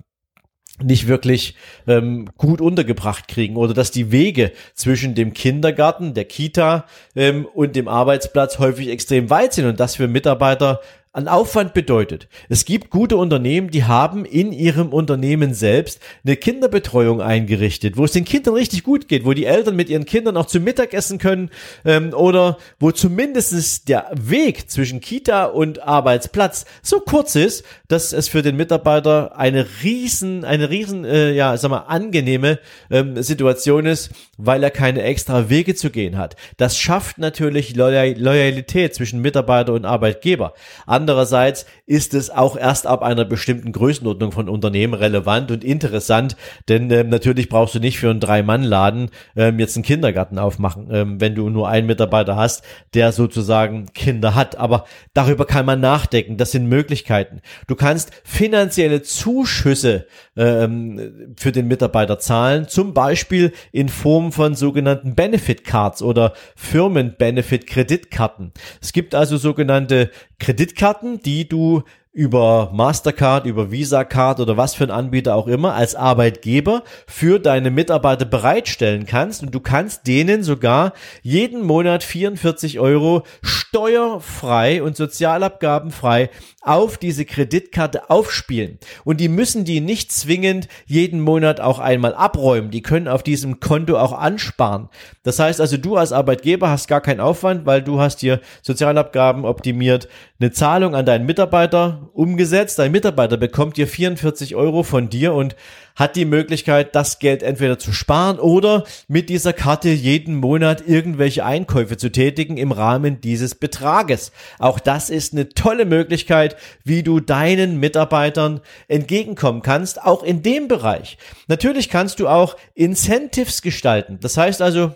nicht 0.82 1.06
wirklich 1.06 1.54
ähm, 1.86 2.28
gut 2.36 2.60
untergebracht 2.60 3.28
kriegen 3.28 3.56
oder 3.56 3.74
dass 3.74 3.90
die 3.90 4.10
Wege 4.10 4.52
zwischen 4.74 5.14
dem 5.14 5.32
Kindergarten, 5.32 6.14
der 6.14 6.24
Kita 6.24 6.86
ähm, 7.14 7.46
und 7.46 7.76
dem 7.76 7.86
Arbeitsplatz 7.86 8.58
häufig 8.58 8.88
extrem 8.88 9.30
weit 9.30 9.52
sind 9.52 9.66
und 9.66 9.78
das 9.78 9.96
für 9.96 10.08
Mitarbeiter 10.08 10.80
an 11.14 11.28
Aufwand 11.28 11.74
bedeutet. 11.74 12.26
Es 12.48 12.64
gibt 12.64 12.90
gute 12.90 13.16
Unternehmen, 13.16 13.70
die 13.70 13.84
haben 13.84 14.24
in 14.24 14.52
ihrem 14.52 14.92
Unternehmen 14.92 15.54
selbst 15.54 16.00
eine 16.24 16.34
Kinderbetreuung 16.34 17.22
eingerichtet, 17.22 17.96
wo 17.96 18.04
es 18.04 18.10
den 18.10 18.24
Kindern 18.24 18.54
richtig 18.54 18.82
gut 18.82 19.06
geht, 19.06 19.24
wo 19.24 19.32
die 19.32 19.46
Eltern 19.46 19.76
mit 19.76 19.88
ihren 19.88 20.06
Kindern 20.06 20.36
auch 20.36 20.46
zum 20.46 20.64
Mittag 20.64 20.92
essen 20.92 21.18
können 21.18 21.50
ähm, 21.84 22.12
oder 22.12 22.58
wo 22.80 22.90
zumindest 22.90 23.88
der 23.88 24.10
Weg 24.12 24.68
zwischen 24.68 25.00
Kita 25.00 25.44
und 25.44 25.84
Arbeitsplatz 25.84 26.64
so 26.82 26.98
kurz 26.98 27.36
ist, 27.36 27.64
dass 27.86 28.12
es 28.12 28.26
für 28.26 28.42
den 28.42 28.56
Mitarbeiter 28.56 29.38
eine 29.38 29.66
riesen, 29.84 30.44
eine 30.44 30.68
riesen, 30.68 31.04
äh, 31.04 31.30
ja, 31.30 31.56
sag 31.56 31.70
mal, 31.70 31.84
angenehme 31.86 32.58
ähm, 32.90 33.22
Situation 33.22 33.86
ist, 33.86 34.10
weil 34.36 34.64
er 34.64 34.72
keine 34.72 35.02
extra 35.02 35.48
Wege 35.48 35.76
zu 35.76 35.90
gehen 35.90 36.18
hat. 36.18 36.34
Das 36.56 36.76
schafft 36.76 37.18
natürlich 37.18 37.76
Loyalität 37.76 38.96
zwischen 38.96 39.20
Mitarbeiter 39.20 39.74
und 39.74 39.84
Arbeitgeber. 39.84 40.54
An 40.86 41.03
Andererseits 41.04 41.66
ist 41.84 42.14
es 42.14 42.30
auch 42.30 42.56
erst 42.56 42.86
ab 42.86 43.02
einer 43.02 43.26
bestimmten 43.26 43.72
Größenordnung 43.72 44.32
von 44.32 44.48
Unternehmen 44.48 44.94
relevant 44.94 45.50
und 45.50 45.62
interessant, 45.62 46.34
denn 46.70 46.90
ähm, 46.90 47.10
natürlich 47.10 47.50
brauchst 47.50 47.74
du 47.74 47.78
nicht 47.78 47.98
für 47.98 48.08
einen 48.08 48.20
Drei-Mann-Laden 48.20 49.10
ähm, 49.36 49.58
jetzt 49.58 49.76
einen 49.76 49.84
Kindergarten 49.84 50.38
aufmachen, 50.38 50.88
ähm, 50.90 51.20
wenn 51.20 51.34
du 51.34 51.50
nur 51.50 51.68
einen 51.68 51.86
Mitarbeiter 51.86 52.36
hast, 52.36 52.64
der 52.94 53.12
sozusagen 53.12 53.92
Kinder 53.92 54.34
hat. 54.34 54.56
Aber 54.56 54.86
darüber 55.12 55.44
kann 55.44 55.66
man 55.66 55.78
nachdenken. 55.80 56.38
Das 56.38 56.52
sind 56.52 56.70
Möglichkeiten. 56.70 57.42
Du 57.66 57.74
kannst 57.74 58.10
finanzielle 58.24 59.02
Zuschüsse 59.02 60.06
ähm, 60.38 61.34
für 61.36 61.52
den 61.52 61.68
Mitarbeiter 61.68 62.18
zahlen, 62.18 62.66
zum 62.66 62.94
Beispiel 62.94 63.52
in 63.72 63.90
Form 63.90 64.32
von 64.32 64.54
sogenannten 64.54 65.14
Benefit 65.14 65.64
Cards 65.64 66.00
oder 66.00 66.32
Firmen-Benefit-Kreditkarten. 66.56 68.52
Es 68.80 68.94
gibt 68.94 69.14
also 69.14 69.36
sogenannte 69.36 70.08
Kreditkarten, 70.38 70.93
die 71.02 71.48
du 71.48 71.82
über 72.14 72.70
Mastercard, 72.72 73.44
über 73.44 73.72
Visa 73.72 74.04
Card 74.04 74.38
oder 74.38 74.56
was 74.56 74.76
für 74.76 74.84
ein 74.84 74.92
Anbieter 74.92 75.34
auch 75.34 75.48
immer 75.48 75.74
als 75.74 75.96
Arbeitgeber 75.96 76.84
für 77.08 77.40
deine 77.40 77.72
Mitarbeiter 77.72 78.24
bereitstellen 78.24 79.04
kannst 79.04 79.42
und 79.42 79.52
du 79.52 79.58
kannst 79.58 80.06
denen 80.06 80.44
sogar 80.44 80.92
jeden 81.22 81.64
Monat 81.64 82.04
44 82.04 82.78
Euro 82.78 83.24
steuerfrei 83.42 84.80
und 84.80 84.96
sozialabgabenfrei 84.96 86.30
auf 86.62 86.98
diese 86.98 87.24
Kreditkarte 87.24 88.08
aufspielen. 88.08 88.78
Und 89.02 89.20
die 89.20 89.28
müssen 89.28 89.64
die 89.64 89.80
nicht 89.80 90.12
zwingend 90.12 90.68
jeden 90.86 91.20
Monat 91.20 91.60
auch 91.60 91.80
einmal 91.80 92.14
abräumen. 92.14 92.70
Die 92.70 92.82
können 92.82 93.08
auf 93.08 93.24
diesem 93.24 93.58
Konto 93.58 93.98
auch 93.98 94.12
ansparen. 94.12 94.88
Das 95.24 95.40
heißt 95.40 95.60
also, 95.60 95.76
du 95.76 95.96
als 95.96 96.12
Arbeitgeber 96.12 96.70
hast 96.70 96.86
gar 96.86 97.00
keinen 97.00 97.20
Aufwand, 97.20 97.66
weil 97.66 97.82
du 97.82 98.00
hast 98.00 98.22
dir 98.22 98.40
Sozialabgaben 98.62 99.44
optimiert, 99.44 100.08
eine 100.38 100.52
Zahlung 100.52 100.94
an 100.94 101.04
deinen 101.04 101.26
Mitarbeiter 101.26 102.03
umgesetzt. 102.12 102.78
Dein 102.78 102.92
Mitarbeiter 102.92 103.36
bekommt 103.36 103.76
dir 103.76 103.86
44 103.86 104.54
Euro 104.54 104.82
von 104.82 105.08
dir 105.08 105.34
und 105.34 105.56
hat 105.96 106.16
die 106.16 106.24
Möglichkeit, 106.24 106.94
das 106.94 107.18
Geld 107.18 107.42
entweder 107.42 107.78
zu 107.78 107.92
sparen 107.92 108.38
oder 108.38 108.84
mit 109.08 109.28
dieser 109.28 109.52
Karte 109.52 109.90
jeden 109.90 110.34
Monat 110.34 110.86
irgendwelche 110.86 111.44
Einkäufe 111.44 111.96
zu 111.96 112.10
tätigen 112.10 112.56
im 112.56 112.72
Rahmen 112.72 113.20
dieses 113.20 113.54
Betrages. 113.54 114.32
Auch 114.58 114.80
das 114.80 115.10
ist 115.10 115.32
eine 115.32 115.50
tolle 115.50 115.84
Möglichkeit, 115.84 116.56
wie 116.82 117.02
du 117.02 117.20
deinen 117.20 117.78
Mitarbeitern 117.78 118.60
entgegenkommen 118.88 119.62
kannst, 119.62 120.02
auch 120.02 120.22
in 120.22 120.42
dem 120.42 120.68
Bereich. 120.68 121.16
Natürlich 121.46 121.88
kannst 121.88 122.20
du 122.20 122.28
auch 122.28 122.56
Incentives 122.74 123.62
gestalten. 123.62 124.18
Das 124.20 124.36
heißt 124.36 124.62
also, 124.62 124.92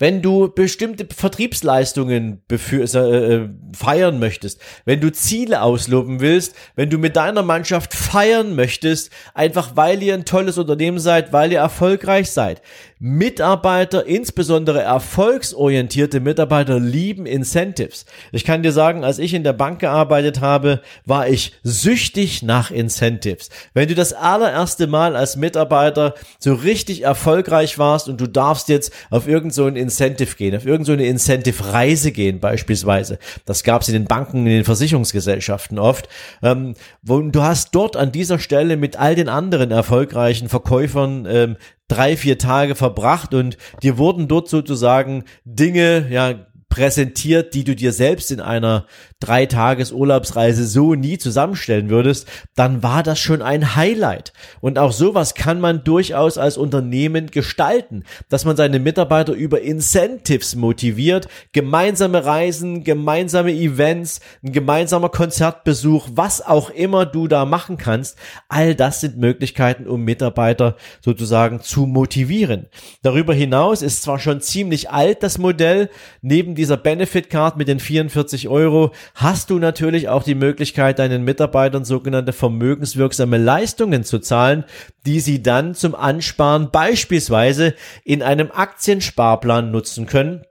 wenn 0.00 0.22
du 0.22 0.48
bestimmte 0.48 1.06
Vertriebsleistungen 1.14 2.42
äh, 2.50 2.54
äh, 2.56 3.48
feiern 3.76 4.18
möchtest, 4.18 4.60
wenn 4.86 5.00
du 5.00 5.12
Ziele 5.12 5.62
ausloben 5.62 6.20
willst, 6.20 6.56
wenn 6.74 6.88
du 6.88 6.98
mit 6.98 7.16
deiner 7.16 7.42
Mannschaft 7.42 7.94
feiern 7.94 8.56
möchtest, 8.56 9.10
einfach 9.34 9.76
weil 9.76 10.02
ihr 10.02 10.14
ein 10.14 10.24
tolles 10.24 10.56
Unternehmen 10.58 10.98
seid, 10.98 11.32
weil 11.32 11.52
ihr 11.52 11.58
erfolgreich 11.58 12.32
seid, 12.32 12.62
Mitarbeiter, 13.02 14.04
insbesondere 14.04 14.82
erfolgsorientierte 14.82 16.20
Mitarbeiter, 16.20 16.78
lieben 16.78 17.24
Incentives. 17.24 18.04
Ich 18.30 18.44
kann 18.44 18.62
dir 18.62 18.72
sagen, 18.72 19.04
als 19.04 19.18
ich 19.18 19.32
in 19.32 19.42
der 19.42 19.54
Bank 19.54 19.78
gearbeitet 19.78 20.42
habe, 20.42 20.82
war 21.06 21.26
ich 21.26 21.54
süchtig 21.62 22.42
nach 22.42 22.70
Incentives. 22.70 23.48
Wenn 23.72 23.88
du 23.88 23.94
das 23.94 24.12
allererste 24.12 24.86
Mal 24.86 25.16
als 25.16 25.36
Mitarbeiter 25.36 26.12
so 26.38 26.52
richtig 26.52 27.02
erfolgreich 27.04 27.78
warst 27.78 28.06
und 28.06 28.20
du 28.20 28.26
darfst 28.26 28.68
jetzt 28.68 28.92
auf 29.08 29.26
irgendein 29.26 29.50
so 29.50 29.66
Incentive 29.66 30.36
gehen, 30.36 30.54
auf 30.54 30.66
irgendeine 30.66 31.04
so 31.04 31.08
Incentive-Reise 31.08 32.12
gehen 32.12 32.38
beispielsweise, 32.38 33.18
das 33.46 33.64
gab 33.64 33.80
es 33.80 33.88
in 33.88 33.94
den 33.94 34.04
Banken, 34.04 34.46
in 34.46 34.52
den 34.52 34.64
Versicherungsgesellschaften 34.64 35.78
oft, 35.78 36.06
ähm, 36.42 36.74
wo 37.00 37.18
du 37.18 37.42
hast 37.42 37.74
dort 37.74 37.96
an 37.96 38.12
dieser 38.12 38.38
Stelle 38.38 38.76
mit 38.76 38.96
all 38.96 39.14
den 39.14 39.30
anderen 39.30 39.70
erfolgreichen 39.70 40.50
Verkäufern 40.50 41.26
ähm, 41.26 41.56
drei, 41.90 42.16
vier 42.16 42.38
Tage 42.38 42.74
verbracht 42.74 43.34
und 43.34 43.58
dir 43.82 43.98
wurden 43.98 44.28
dort 44.28 44.48
sozusagen 44.48 45.24
Dinge, 45.44 46.06
ja, 46.10 46.46
präsentiert, 46.70 47.52
die 47.52 47.64
du 47.64 47.76
dir 47.76 47.92
selbst 47.92 48.30
in 48.30 48.40
einer 48.40 48.86
drei 49.18 49.44
Tages 49.44 49.92
Urlaubsreise 49.92 50.64
so 50.64 50.94
nie 50.94 51.18
zusammenstellen 51.18 51.90
würdest, 51.90 52.26
dann 52.54 52.82
war 52.82 53.02
das 53.02 53.18
schon 53.18 53.42
ein 53.42 53.76
Highlight. 53.76 54.32
Und 54.60 54.78
auch 54.78 54.92
sowas 54.92 55.34
kann 55.34 55.60
man 55.60 55.84
durchaus 55.84 56.38
als 56.38 56.56
Unternehmen 56.56 57.26
gestalten, 57.26 58.04
dass 58.28 58.44
man 58.44 58.56
seine 58.56 58.78
Mitarbeiter 58.78 59.32
über 59.32 59.60
Incentives 59.60 60.54
motiviert, 60.54 61.28
gemeinsame 61.52 62.24
Reisen, 62.24 62.84
gemeinsame 62.84 63.52
Events, 63.52 64.20
ein 64.42 64.52
gemeinsamer 64.52 65.08
Konzertbesuch, 65.08 66.08
was 66.14 66.40
auch 66.40 66.70
immer 66.70 67.04
du 67.04 67.26
da 67.26 67.44
machen 67.44 67.78
kannst. 67.78 68.16
All 68.48 68.76
das 68.76 69.00
sind 69.00 69.18
Möglichkeiten, 69.18 69.88
um 69.88 70.04
Mitarbeiter 70.04 70.76
sozusagen 71.04 71.60
zu 71.60 71.86
motivieren. 71.86 72.68
Darüber 73.02 73.34
hinaus 73.34 73.82
ist 73.82 74.02
zwar 74.02 74.20
schon 74.20 74.40
ziemlich 74.40 74.90
alt 74.90 75.24
das 75.24 75.36
Modell, 75.38 75.90
neben 76.22 76.54
dieser 76.60 76.76
Benefit 76.76 77.30
Card 77.30 77.56
mit 77.56 77.68
den 77.68 77.80
44 77.80 78.46
Euro 78.50 78.92
hast 79.14 79.48
du 79.48 79.58
natürlich 79.58 80.10
auch 80.10 80.22
die 80.22 80.34
Möglichkeit, 80.34 80.98
deinen 80.98 81.24
Mitarbeitern 81.24 81.86
sogenannte 81.86 82.34
vermögenswirksame 82.34 83.38
Leistungen 83.38 84.04
zu 84.04 84.18
zahlen, 84.18 84.64
die 85.06 85.20
sie 85.20 85.42
dann 85.42 85.74
zum 85.74 85.94
Ansparen 85.94 86.70
beispielsweise 86.70 87.74
in 88.04 88.22
einem 88.22 88.50
Aktiensparplan 88.50 89.70
nutzen 89.70 90.04
können 90.04 90.42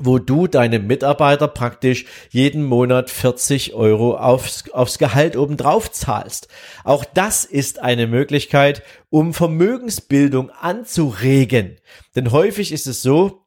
wo 0.00 0.20
du 0.20 0.46
deinem 0.46 0.86
Mitarbeiter 0.86 1.48
praktisch 1.48 2.04
jeden 2.30 2.62
Monat 2.62 3.10
40 3.10 3.74
Euro 3.74 4.16
aufs, 4.16 4.70
aufs 4.70 4.98
Gehalt 4.98 5.36
obendrauf 5.36 5.90
zahlst. 5.90 6.46
Auch 6.84 7.04
das 7.04 7.44
ist 7.44 7.80
eine 7.80 8.06
Möglichkeit, 8.06 8.84
um 9.10 9.34
Vermögensbildung 9.34 10.50
anzuregen. 10.50 11.78
Denn 12.14 12.30
häufig 12.30 12.70
ist 12.70 12.86
es 12.86 13.02
so, 13.02 13.42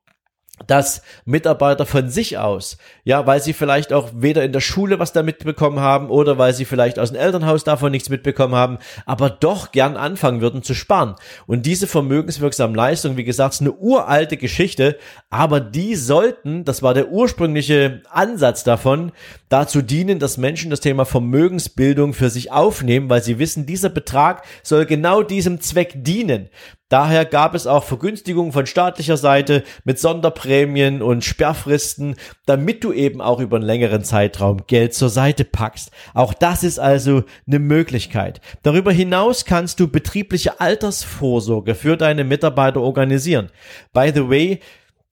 dass 0.68 1.02
Mitarbeiter 1.26 1.86
von 1.86 2.10
sich 2.10 2.38
aus, 2.38 2.78
ja, 3.04 3.26
weil 3.28 3.42
sie 3.42 3.54
vielleicht 3.54 3.94
auch 3.94 4.10
weder 4.14 4.44
in 4.44 4.54
der 4.54 4.60
Schule 4.60 5.00
was 5.00 5.14
da 5.14 5.24
mitbekommen 5.24 5.80
haben 5.80 6.10
oder 6.10 6.38
weil 6.38 6.54
sie 6.54 6.66
vielleicht 6.66 7.00
aus 7.00 7.12
dem 7.12 7.20
Elternhaus 7.20 7.64
davon 7.64 7.92
nichts 7.92 8.10
mitbekommen 8.10 8.56
haben, 8.56 8.78
aber 9.06 9.30
doch 9.30 9.72
gern 9.72 9.98
anfangen 9.98 10.42
würden 10.42 10.64
zu 10.64 10.74
sparen. 10.74 11.16
Und 11.48 11.66
diese 11.66 11.88
vermögenswirksamen 11.88 12.76
Leistungen, 12.76 13.18
wie 13.18 13.24
gesagt, 13.24 13.56
ist 13.56 13.62
eine 13.62 13.74
uralte 13.74 14.38
Geschichte, 14.38 14.98
aber 15.30 15.60
die 15.60 15.96
sollten, 15.96 16.66
das 16.66 16.84
war 16.84 16.94
der 16.94 17.10
ursprüngliche 17.10 18.02
Ansatz 18.10 18.64
davon, 18.64 19.12
dazu 19.50 19.82
dienen, 19.82 20.20
dass 20.20 20.38
Menschen 20.38 20.70
das 20.70 20.80
Thema 20.80 21.06
Vermögensbildung 21.06 22.14
für 22.14 22.30
sich 22.30 22.52
aufnehmen, 22.52 23.10
weil 23.10 23.24
sie 23.24 23.40
wissen, 23.40 23.66
dieser 23.66 23.90
Betrag 23.90 24.44
soll 24.64 24.86
genau 24.86 25.24
diesem 25.24 25.62
Zweck 25.62 25.94
dienen. 25.96 26.50
Daher 26.92 27.24
gab 27.24 27.56
es 27.56 27.68
auch 27.68 27.86
Vergünstigungen 27.86 28.52
von 28.52 28.66
staatlicher 28.66 29.16
Seite 29.16 29.64
mit 29.86 29.98
Sonderprämien 29.98 31.02
und 31.02 31.24
Sperrfristen, 31.24 32.18
damit 32.46 32.84
du 32.84 32.92
eben 32.92 33.22
auch 33.22 33.40
über 33.40 33.56
einen 33.56 33.66
längeren 33.66 34.04
Zeitraum 34.04 34.68
Geld 34.68 34.94
zur 34.94 35.08
Seite 35.08 35.46
packst. 35.46 35.92
Auch 36.14 36.34
das 36.34 36.64
ist 36.64 36.80
also 36.80 37.24
eine 37.48 37.60
Möglichkeit. 37.60 38.42
Darüber 38.64 38.92
hinaus 38.92 39.46
kannst 39.46 39.80
du 39.80 39.88
betriebliche 39.88 40.60
Altersvorsorge 40.60 41.76
für 41.76 41.96
deine 41.96 42.26
Mitarbeiter 42.26 42.82
organisieren. 42.82 43.52
By 43.94 44.12
the 44.14 44.30
way, 44.30 44.60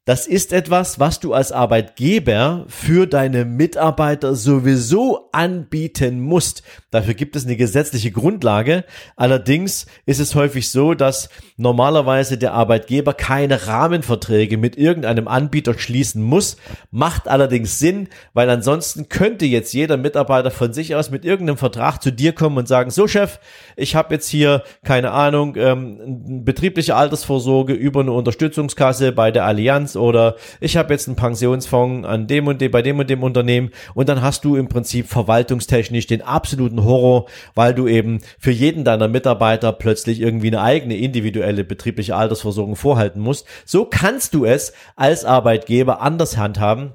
das 0.10 0.26
ist 0.26 0.54
etwas, 0.54 1.00
was 1.00 1.20
du 1.20 1.36
als 1.36 1.52
Arbeitgeber 1.52 2.66
für 2.68 3.06
deine 3.06 3.46
Mitarbeiter 3.46 4.34
sowieso 4.34 5.30
anbieten 5.34 6.20
musst. 6.20 6.64
Dafür 6.90 7.14
gibt 7.14 7.36
es 7.36 7.46
eine 7.46 7.56
gesetzliche 7.56 8.10
Grundlage. 8.10 8.86
Allerdings 9.16 9.86
ist 10.08 10.20
es 10.20 10.34
häufig 10.34 10.72
so, 10.72 10.96
dass 10.96 11.30
normalerweise 11.58 12.40
der 12.40 12.54
Arbeitgeber 12.54 13.14
keine 13.14 13.68
Rahmenverträge 13.68 14.58
mit 14.58 14.80
irgendeinem 14.80 15.28
Anbieter 15.28 15.78
schließen 15.78 16.24
muss. 16.24 16.58
Macht 16.90 17.28
allerdings 17.28 17.78
Sinn, 17.78 18.08
weil 18.34 18.50
ansonsten 18.50 19.10
könnte 19.10 19.46
jetzt 19.46 19.74
jeder 19.76 19.98
Mitarbeiter 19.98 20.50
von 20.50 20.74
sich 20.74 20.96
aus 20.96 21.12
mit 21.12 21.24
irgendeinem 21.24 21.58
Vertrag 21.58 22.02
zu 22.02 22.12
dir 22.12 22.34
kommen 22.34 22.58
und 22.58 22.68
sagen, 22.68 22.90
so 22.90 23.08
Chef, 23.08 23.40
ich 23.76 23.94
habe 23.94 24.16
jetzt 24.16 24.28
hier, 24.28 24.64
keine 24.84 25.12
Ahnung, 25.12 25.56
ähm, 25.56 26.44
betriebliche 26.44 26.96
Altersvorsorge 26.96 27.74
über 27.74 28.00
eine 28.00 28.14
Unterstützungskasse 28.14 29.12
bei 29.12 29.30
der 29.30 29.46
Allianz 29.46 29.99
oder 30.00 30.36
ich 30.60 30.78
habe 30.78 30.94
jetzt 30.94 31.08
einen 31.08 31.16
Pensionsfonds 31.16 32.08
an 32.08 32.28
dem 32.28 32.48
und 32.48 32.62
dem, 32.62 32.72
bei 32.72 32.82
dem 32.82 33.00
und 33.00 33.10
dem 33.10 33.24
Unternehmen 33.24 33.72
und 33.94 34.10
dann 34.10 34.22
hast 34.22 34.46
du 34.46 34.56
im 34.56 34.68
Prinzip 34.68 35.08
verwaltungstechnisch 35.08 36.08
den 36.08 36.22
absoluten 36.22 36.84
Horror, 36.84 37.28
weil 37.56 37.74
du 37.74 37.88
eben 37.88 38.20
für 38.40 38.52
jeden 38.52 38.84
deiner 38.84 39.08
Mitarbeiter 39.08 39.72
plötzlich 39.74 40.22
irgendwie 40.22 40.48
eine 40.48 40.62
eigene 40.62 40.98
individuelle 40.98 41.64
betriebliche 41.64 42.16
Altersversorgung 42.16 42.76
vorhalten 42.76 43.20
musst. 43.20 43.46
So 43.66 43.86
kannst 43.86 44.34
du 44.34 44.46
es 44.46 44.74
als 44.96 45.26
Arbeitgeber 45.26 46.02
anders 46.02 46.38
handhaben 46.38 46.94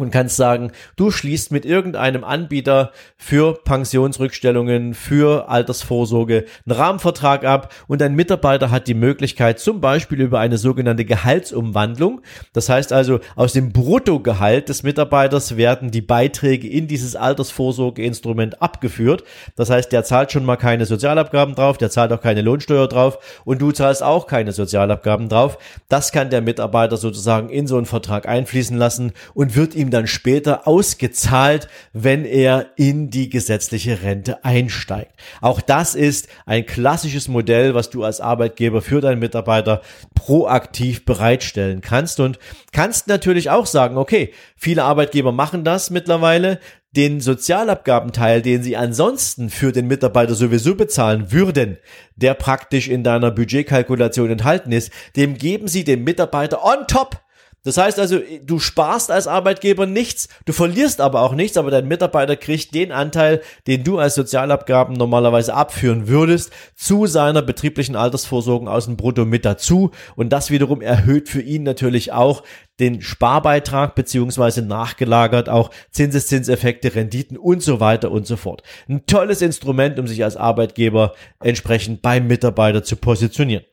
und 0.00 0.10
kannst 0.10 0.36
sagen, 0.36 0.72
du 0.96 1.10
schließt 1.10 1.52
mit 1.52 1.64
irgendeinem 1.64 2.24
Anbieter 2.24 2.92
für 3.16 3.54
Pensionsrückstellungen, 3.64 4.94
für 4.94 5.48
Altersvorsorge 5.48 6.44
einen 6.66 6.76
Rahmenvertrag 6.76 7.44
ab 7.44 7.72
und 7.86 8.00
dein 8.00 8.14
Mitarbeiter 8.14 8.70
hat 8.70 8.86
die 8.88 8.94
Möglichkeit, 8.94 9.58
zum 9.58 9.80
Beispiel 9.80 10.20
über 10.20 10.40
eine 10.40 10.58
sogenannte 10.58 11.04
Gehaltsumwandlung, 11.04 12.20
das 12.52 12.68
heißt 12.68 12.92
also 12.92 13.20
aus 13.36 13.52
dem 13.52 13.72
Bruttogehalt 13.72 14.68
des 14.68 14.82
Mitarbeiters 14.82 15.56
werden 15.56 15.90
die 15.90 16.00
Beiträge 16.00 16.68
in 16.68 16.88
dieses 16.88 17.16
Altersvorsorgeinstrument 17.16 18.62
abgeführt. 18.62 19.24
Das 19.56 19.70
heißt, 19.70 19.92
der 19.92 20.04
zahlt 20.04 20.32
schon 20.32 20.44
mal 20.44 20.56
keine 20.56 20.86
Sozialabgaben 20.86 21.54
drauf, 21.54 21.78
der 21.78 21.90
zahlt 21.90 22.12
auch 22.12 22.20
keine 22.20 22.42
Lohnsteuer 22.42 22.88
drauf 22.88 23.18
und 23.44 23.60
du 23.60 23.72
zahlst 23.72 24.02
auch 24.02 24.26
keine 24.26 24.52
Sozialabgaben 24.52 25.28
drauf. 25.28 25.58
Das 25.88 26.12
kann 26.12 26.30
der 26.30 26.40
Mitarbeiter 26.40 26.96
sozusagen 26.96 27.50
in 27.50 27.66
so 27.66 27.76
einen 27.76 27.86
Vertrag 27.86 28.28
einfließen 28.28 28.76
lassen 28.76 29.12
und 29.34 29.56
wird 29.56 29.74
ihm 29.74 29.87
ihm 29.88 29.90
dann 29.90 30.06
später 30.06 30.68
ausgezahlt, 30.68 31.68
wenn 31.92 32.24
er 32.24 32.66
in 32.76 33.10
die 33.10 33.30
gesetzliche 33.30 34.02
Rente 34.02 34.44
einsteigt. 34.44 35.12
Auch 35.40 35.60
das 35.60 35.94
ist 35.94 36.28
ein 36.46 36.66
klassisches 36.66 37.28
Modell, 37.28 37.74
was 37.74 37.90
du 37.90 38.04
als 38.04 38.20
Arbeitgeber 38.20 38.82
für 38.82 39.00
deinen 39.00 39.18
Mitarbeiter 39.18 39.80
proaktiv 40.14 41.04
bereitstellen 41.04 41.80
kannst 41.80 42.20
und 42.20 42.38
kannst 42.72 43.08
natürlich 43.08 43.50
auch 43.50 43.66
sagen, 43.66 43.96
okay, 43.96 44.32
viele 44.56 44.84
Arbeitgeber 44.84 45.32
machen 45.32 45.64
das 45.64 45.90
mittlerweile, 45.90 46.60
den 46.96 47.20
Sozialabgabenteil, 47.20 48.40
den 48.40 48.62
sie 48.62 48.76
ansonsten 48.76 49.50
für 49.50 49.72
den 49.72 49.86
Mitarbeiter 49.86 50.34
sowieso 50.34 50.74
bezahlen 50.74 51.32
würden, 51.32 51.76
der 52.16 52.34
praktisch 52.34 52.88
in 52.88 53.04
deiner 53.04 53.30
Budgetkalkulation 53.30 54.30
enthalten 54.30 54.72
ist, 54.72 54.90
dem 55.14 55.36
geben 55.36 55.68
sie 55.68 55.84
dem 55.84 56.04
Mitarbeiter 56.04 56.64
on 56.64 56.86
top 56.86 57.20
das 57.68 57.76
heißt 57.76 57.98
also, 57.98 58.18
du 58.42 58.58
sparst 58.58 59.10
als 59.10 59.26
Arbeitgeber 59.26 59.84
nichts, 59.84 60.28
du 60.46 60.54
verlierst 60.54 61.02
aber 61.02 61.20
auch 61.20 61.34
nichts, 61.34 61.58
aber 61.58 61.70
dein 61.70 61.86
Mitarbeiter 61.86 62.34
kriegt 62.34 62.74
den 62.74 62.92
Anteil, 62.92 63.42
den 63.66 63.84
du 63.84 63.98
als 63.98 64.14
Sozialabgaben 64.14 64.94
normalerweise 64.94 65.52
abführen 65.52 66.08
würdest, 66.08 66.50
zu 66.74 67.04
seiner 67.04 67.42
betrieblichen 67.42 67.94
Altersvorsorge 67.94 68.70
aus 68.70 68.86
dem 68.86 68.96
Brutto 68.96 69.26
mit 69.26 69.44
dazu. 69.44 69.90
Und 70.16 70.30
das 70.30 70.50
wiederum 70.50 70.80
erhöht 70.80 71.28
für 71.28 71.42
ihn 71.42 71.62
natürlich 71.62 72.10
auch 72.10 72.42
den 72.80 73.02
Sparbeitrag 73.02 73.94
beziehungsweise 73.94 74.62
nachgelagert 74.62 75.50
auch 75.50 75.70
Zinseszinseffekte, 75.90 76.94
Renditen 76.94 77.36
und 77.36 77.62
so 77.62 77.80
weiter 77.80 78.10
und 78.10 78.26
so 78.26 78.36
fort. 78.36 78.62
Ein 78.88 79.04
tolles 79.04 79.42
Instrument, 79.42 79.98
um 79.98 80.06
sich 80.06 80.24
als 80.24 80.38
Arbeitgeber 80.38 81.12
entsprechend 81.40 82.00
beim 82.00 82.28
Mitarbeiter 82.28 82.82
zu 82.82 82.96
positionieren. 82.96 83.64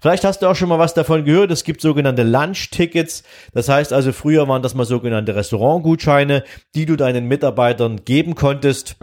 Vielleicht 0.00 0.24
hast 0.24 0.40
du 0.40 0.46
auch 0.46 0.56
schon 0.56 0.68
mal 0.68 0.78
was 0.78 0.94
davon 0.94 1.24
gehört. 1.24 1.50
Es 1.50 1.64
gibt 1.64 1.80
sogenannte 1.80 2.22
Lunch-Tickets. 2.22 3.22
Das 3.52 3.68
heißt 3.68 3.92
also, 3.92 4.12
früher 4.12 4.48
waren 4.48 4.62
das 4.62 4.74
mal 4.74 4.84
sogenannte 4.84 5.34
Restaurantgutscheine, 5.34 6.44
die 6.74 6.86
du 6.86 6.96
deinen 6.96 7.26
Mitarbeitern 7.26 8.04
geben 8.04 8.34
konntest. 8.34 8.96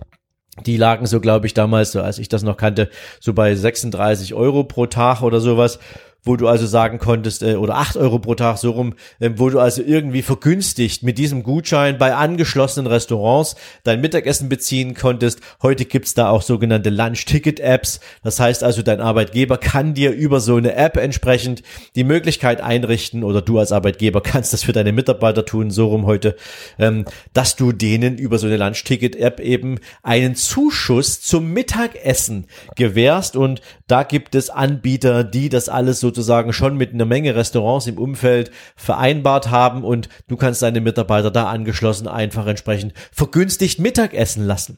Die 0.66 0.78
lagen 0.78 1.06
so, 1.06 1.22
glaube 1.22 1.48
ich, 1.48 1.54
damals, 1.54 1.92
so 1.92 2.02
als 2.02 2.20
ich 2.20 2.28
das 2.28 2.44
noch 2.44 2.58
kannte, 2.58 2.90
so 3.20 3.34
bei 3.34 3.56
36 3.56 4.34
Euro 4.34 4.64
pro 4.64 4.88
Tag 4.88 5.22
oder 5.22 5.40
sowas 5.40 5.80
wo 6.24 6.36
du 6.36 6.48
also 6.48 6.66
sagen 6.66 7.00
konntest, 7.00 7.44
äh, 7.44 7.56
oder 7.56 7.76
acht 7.76 7.96
Euro 7.96 8.20
pro 8.20 8.36
Tag 8.36 8.58
so 8.58 8.72
rum, 8.72 8.94
äh, 9.20 9.32
wo 9.36 9.50
du 9.50 9.60
also 9.60 9.82
irgendwie 9.82 10.22
vergünstigt 10.22 11.04
mit 11.04 11.18
diesem 11.18 11.44
Gutschein 11.44 11.98
bei 11.98 12.14
angeschlossenen 12.14 12.88
Restaurants 12.88 13.56
dein 13.84 14.02
Mittagessen 14.02 14.50
beziehen 14.50 14.96
konntest. 14.96 15.40
Heute 15.62 15.86
gibt's 15.86 16.14
da 16.14 16.30
auch 16.30 16.42
sogenannte 16.42 16.90
Lunch-Ticket-Apps. 16.90 18.02
Das 18.24 18.40
heißt 18.40 18.64
also, 18.64 18.82
dein 18.82 19.00
Arbeitgeber 19.00 19.58
kann 19.58 19.94
dir 19.94 20.12
über 20.12 20.40
so 20.40 20.58
eine 20.58 20.76
App 20.76 20.98
entsprechend 20.98 21.64
die 21.96 22.04
Möglichkeit 22.04 22.62
einrichten, 22.62 23.24
oder 23.24 23.42
du 23.42 23.58
als 23.58 23.72
Arbeitgeber 23.72 24.22
kannst 24.30 24.52
das 24.54 24.64
für 24.64 24.74
deine 24.74 24.92
Mitarbeiter 24.92 25.46
tun, 25.46 25.72
so 25.72 25.88
rum 25.88 26.06
heute, 26.06 26.36
ähm, 26.78 27.06
dass 27.34 27.56
du 27.56 27.72
denen 27.72 28.18
über 28.18 28.38
so 28.38 28.48
eine 28.48 28.58
Lunch-Ticket-App 28.58 29.40
eben 29.40 29.80
einen 30.04 30.36
Zuschuss 30.36 31.22
zum 31.22 31.54
Mittagessen 31.54 32.48
gewährst. 32.76 33.38
Und 33.38 33.62
da 33.88 34.04
gibt 34.04 34.36
es 34.36 34.50
Anbieter, 34.50 35.24
die 35.24 35.50
das 35.50 35.70
alles 35.70 36.00
so 36.02 36.10
sozusagen 36.20 36.52
schon 36.54 36.76
mit 36.76 36.94
einer 36.94 37.06
Menge 37.06 37.36
Restaurants 37.36 37.88
im 37.88 37.98
Umfeld 37.98 38.52
vereinbart 38.76 39.50
haben 39.50 39.84
und 39.84 40.10
du 40.28 40.36
kannst 40.36 40.62
deine 40.62 40.82
Mitarbeiter 40.82 41.32
da 41.32 41.46
angeschlossen 41.46 42.08
einfach 42.08 42.46
entsprechend 42.46 42.94
vergünstigt 43.12 43.80
Mittagessen 43.80 44.46
lassen. 44.46 44.78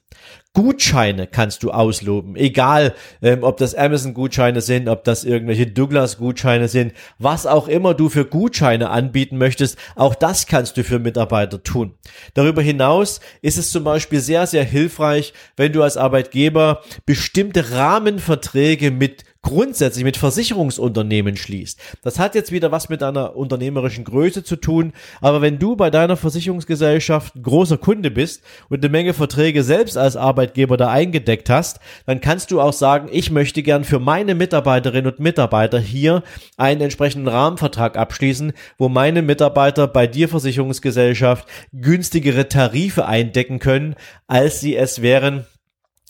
Gutscheine 0.53 1.27
kannst 1.27 1.63
du 1.63 1.71
ausloben, 1.71 2.36
egal 2.36 2.93
ähm, 3.21 3.43
ob 3.43 3.57
das 3.57 3.74
Amazon-Gutscheine 3.74 4.60
sind, 4.60 4.89
ob 4.89 5.05
das 5.05 5.24
irgendwelche 5.24 5.65
Douglas-Gutscheine 5.65 6.67
sind, 6.67 6.93
was 7.19 7.48
auch 7.48 7.69
immer 7.69 7.93
du 7.93 8.10
für 8.10 8.25
Gutscheine 8.25 8.89
anbieten 8.89 9.38
möchtest, 9.38 9.77
auch 9.95 10.13
das 10.13 10.48
kannst 10.48 10.75
du 10.75 10.83
für 10.83 11.00
Mitarbeiter 11.00 11.63
tun. 11.63 11.95
Darüber 12.33 12.62
hinaus 12.62 13.21
ist 13.41 13.57
es 13.57 13.71
zum 13.71 13.86
Beispiel 13.86 14.19
sehr, 14.19 14.45
sehr 14.45 14.65
hilfreich, 14.65 15.33
wenn 15.55 15.71
du 15.71 15.83
als 15.83 15.95
Arbeitgeber 15.95 16.81
bestimmte 17.05 17.71
Rahmenverträge 17.71 18.91
mit 18.91 19.24
grundsätzlich 19.43 20.03
mit 20.03 20.17
Versicherungsunternehmen 20.17 21.36
schließt. 21.36 21.79
Das 22.03 22.19
hat 22.19 22.36
jetzt 22.36 22.51
wieder 22.51 22.71
was 22.71 22.89
mit 22.89 23.01
deiner 23.01 23.36
unternehmerischen 23.36 24.03
Größe 24.03 24.43
zu 24.43 24.55
tun, 24.55 24.93
aber 25.19 25.41
wenn 25.41 25.57
du 25.57 25.75
bei 25.75 25.89
deiner 25.89 26.15
Versicherungsgesellschaft 26.15 27.33
großer 27.41 27.77
Kunde 27.77 28.12
bist 28.12 28.43
und 28.69 28.83
eine 28.83 28.91
Menge 28.91 29.13
Verträge 29.13 29.63
selbst 29.63 29.98
als 29.98 30.15
Arbeitgeber 30.15 30.77
da 30.77 30.89
eingedeckt 30.89 31.50
hast, 31.50 31.79
dann 32.05 32.21
kannst 32.21 32.51
du 32.51 32.62
auch 32.62 32.74
sagen, 32.74 33.10
ich 33.12 33.31
möchte 33.31 33.63
gern 33.63 33.83
für 33.83 34.00
meine 34.00 34.36
Mitarbeiterinnen 34.36 35.12
und 35.12 35.19
Mitarbeiter 35.19 35.79
hier 35.79 36.24
einen 36.57 36.81
entsprechenden 36.81 37.27
Rahmenvertrag 37.27 37.98
abschließen, 37.98 38.53
wo 38.77 38.89
meine 38.89 39.21
Mitarbeiter 39.21 39.88
bei 39.88 40.07
dir 40.07 40.29
Versicherungsgesellschaft 40.29 41.48
günstigere 41.74 42.48
Tarife 42.48 43.05
eindecken 43.05 43.60
können, 43.60 43.95
als 44.27 44.60
sie 44.60 44.75
es 44.75 45.01
wären, 45.01 45.45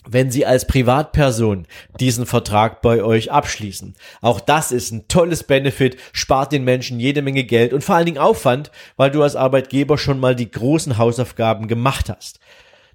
wenn 0.08 0.32
Sie 0.32 0.46
als 0.46 0.66
Privatperson 0.68 1.68
diesen 2.00 2.26
Vertrag 2.26 2.82
bei 2.82 3.04
euch 3.04 3.32
abschließen. 3.32 3.96
Auch 4.22 4.40
das 4.40 4.72
ist 4.72 4.92
ein 4.92 5.08
tolles 5.08 5.44
Benefit, 5.44 5.98
spart 6.14 6.52
den 6.52 6.64
Menschen 6.64 7.00
jede 7.00 7.22
Menge 7.22 7.44
Geld 7.44 7.74
und 7.74 7.84
vor 7.84 7.96
allen 7.96 8.06
Dingen 8.06 8.18
Aufwand, 8.18 8.72
weil 8.98 9.12
du 9.12 9.22
als 9.24 9.36
Arbeitgeber 9.36 9.98
schon 9.98 10.20
mal 10.20 10.36
die 10.36 10.50
großen 10.50 10.98
Hausaufgaben 10.98 11.68
gemacht 11.68 12.10
hast. 12.10 12.40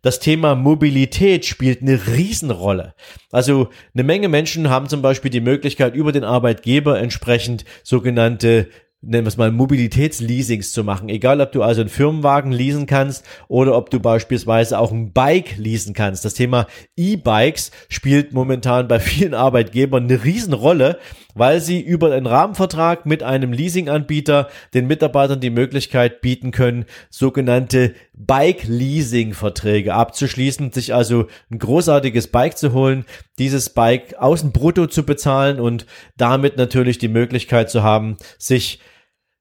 Das 0.03 0.21
Thema 0.21 0.55
Mobilität 0.55 1.47
spielt 1.47 1.83
eine 1.83 2.07
Riesenrolle. 2.07 2.95
Also 3.33 3.71
eine 3.93 4.05
Menge 4.05 4.29
Menschen 4.29 4.71
haben 4.71 4.89
zum 4.89 5.03
Beispiel 5.03 5.31
die 5.31 5.41
Möglichkeit, 5.41 5.97
über 5.97 6.13
den 6.13 6.23
Arbeitgeber 6.23 7.01
entsprechend 7.01 7.65
sogenannte 7.83 8.69
nennen 9.03 9.25
wir 9.25 9.29
es 9.29 9.37
mal, 9.37 9.53
Mobilitätsleasings 9.53 10.73
zu 10.73 10.83
machen. 10.83 11.09
Egal, 11.09 11.41
ob 11.41 11.53
du 11.53 11.63
also 11.63 11.81
einen 11.81 11.91
Firmenwagen 11.91 12.53
leasen 12.53 12.87
kannst 12.87 13.25
oder 13.49 13.77
ob 13.77 13.91
du 13.91 14.01
beispielsweise 14.01 14.79
auch 14.79 14.91
ein 14.91 15.13
Bike 15.13 15.57
leasen 15.59 15.95
kannst. 15.95 16.25
Das 16.25 16.35
Thema 16.35 16.67
E-Bikes 16.97 17.71
spielt 17.89 18.33
momentan 18.33 18.89
bei 18.89 18.99
vielen 18.99 19.35
Arbeitgebern 19.35 20.05
eine 20.05 20.25
Riesenrolle, 20.25 20.99
weil 21.35 21.61
sie 21.61 21.81
über 21.81 22.13
einen 22.13 22.27
Rahmenvertrag 22.27 23.07
mit 23.07 23.23
einem 23.23 23.53
Leasinganbieter 23.53 24.49
den 24.75 24.87
Mitarbeitern 24.87 25.41
die 25.41 25.51
Möglichkeit 25.51 26.21
bieten 26.21 26.51
können, 26.51 26.87
sogenannte 27.11 27.95
Bike-Leasing-Verträge 28.17 29.95
abzuschließen, 29.95 30.73
sich 30.73 30.95
also 30.95 31.27
ein 31.51 31.59
großartiges 31.59 32.29
Bike 32.29 32.57
zu 32.57 32.73
holen, 32.73 33.05
dieses 33.39 33.71
Bike 33.71 34.15
außen 34.19 34.53
brutto 34.53 34.87
zu 34.87 35.05
bezahlen 35.05 35.61
und 35.61 35.87
damit 36.17 36.57
natürlich 36.57 36.99
die 36.99 37.09
Möglichkeit 37.09 37.71
zu 37.71 37.83
haben, 37.83 38.17
sich 38.39 38.81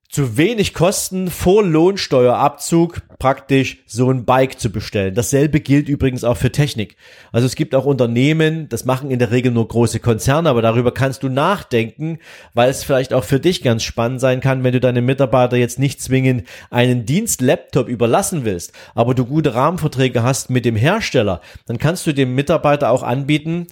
zu 0.10 0.38
wenig 0.38 0.74
Kosten 0.74 1.30
vor 1.30 1.64
Lohnsteuerabzug 1.64 3.02
praktisch 3.20 3.84
so 3.86 4.12
ein 4.12 4.26
Bike 4.26 4.60
zu 4.60 4.70
bestellen. 4.72 5.16
Dasselbe 5.16 5.60
gilt 5.60 5.90
übrigens 5.90 6.24
auch 6.24 6.38
für 6.38 6.52
Technik. 6.52 6.98
Also 7.32 7.46
es 7.46 7.56
gibt 7.56 7.76
auch 7.76 7.86
Unternehmen, 7.86 8.70
das 8.70 8.86
machen 8.86 9.12
in 9.12 9.20
der 9.20 9.32
Regel 9.32 9.52
nur 9.52 9.68
große 9.68 10.00
Konzerne, 10.00 10.50
aber 10.50 10.62
darüber 10.62 10.94
kannst 10.94 11.24
du 11.24 11.30
nachdenken, 11.30 12.20
weil 12.54 12.70
es 12.70 12.84
vielleicht 12.84 13.14
auch 13.14 13.24
für 13.24 13.40
dich 13.40 13.64
ganz 13.64 13.84
spannend 13.84 14.22
sein 14.22 14.42
kann, 14.42 14.64
wenn 14.64 14.74
du 14.74 14.80
deine 14.80 15.02
Mitarbeiter 15.02 15.58
jetzt 15.58 15.80
nicht 15.80 16.02
zwingend 16.02 16.44
einen 16.70 17.06
Dienstlaptop 17.06 17.88
überlassen 17.88 18.46
willst, 18.46 18.74
aber 18.94 19.16
du 19.16 19.26
gute 19.26 19.54
Rahmenverträge 19.54 20.24
hast 20.24 20.50
mit 20.50 20.66
dem 20.66 20.76
Hersteller, 20.76 21.42
dann 21.66 21.78
kannst 21.78 22.06
du 22.08 22.14
dem 22.14 22.36
Mitarbeiter 22.36 22.92
auch 22.92 23.04
anbieten, 23.04 23.68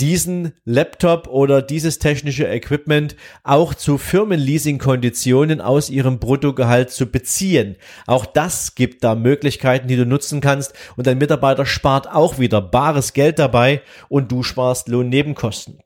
diesen 0.00 0.52
Laptop 0.64 1.26
oder 1.26 1.60
dieses 1.60 1.98
technische 1.98 2.46
Equipment 2.46 3.16
auch 3.42 3.74
zu 3.74 3.98
Firmenleasing-Konditionen 3.98 5.60
aus 5.60 5.90
ihrem 5.90 6.18
Bruttogehalt 6.18 6.90
zu 6.90 7.06
beziehen. 7.06 7.76
Auch 8.06 8.24
das 8.24 8.74
gibt 8.78 9.04
da 9.04 9.14
Möglichkeiten, 9.14 9.88
die 9.88 9.96
du 9.96 10.06
nutzen 10.06 10.40
kannst 10.40 10.72
und 10.96 11.06
dein 11.06 11.18
Mitarbeiter 11.18 11.66
spart 11.66 12.08
auch 12.10 12.38
wieder 12.38 12.62
bares 12.62 13.12
Geld 13.12 13.38
dabei 13.38 13.82
und 14.08 14.32
du 14.32 14.42
sparst 14.42 14.88
Lohnnebenkosten. 14.88 15.80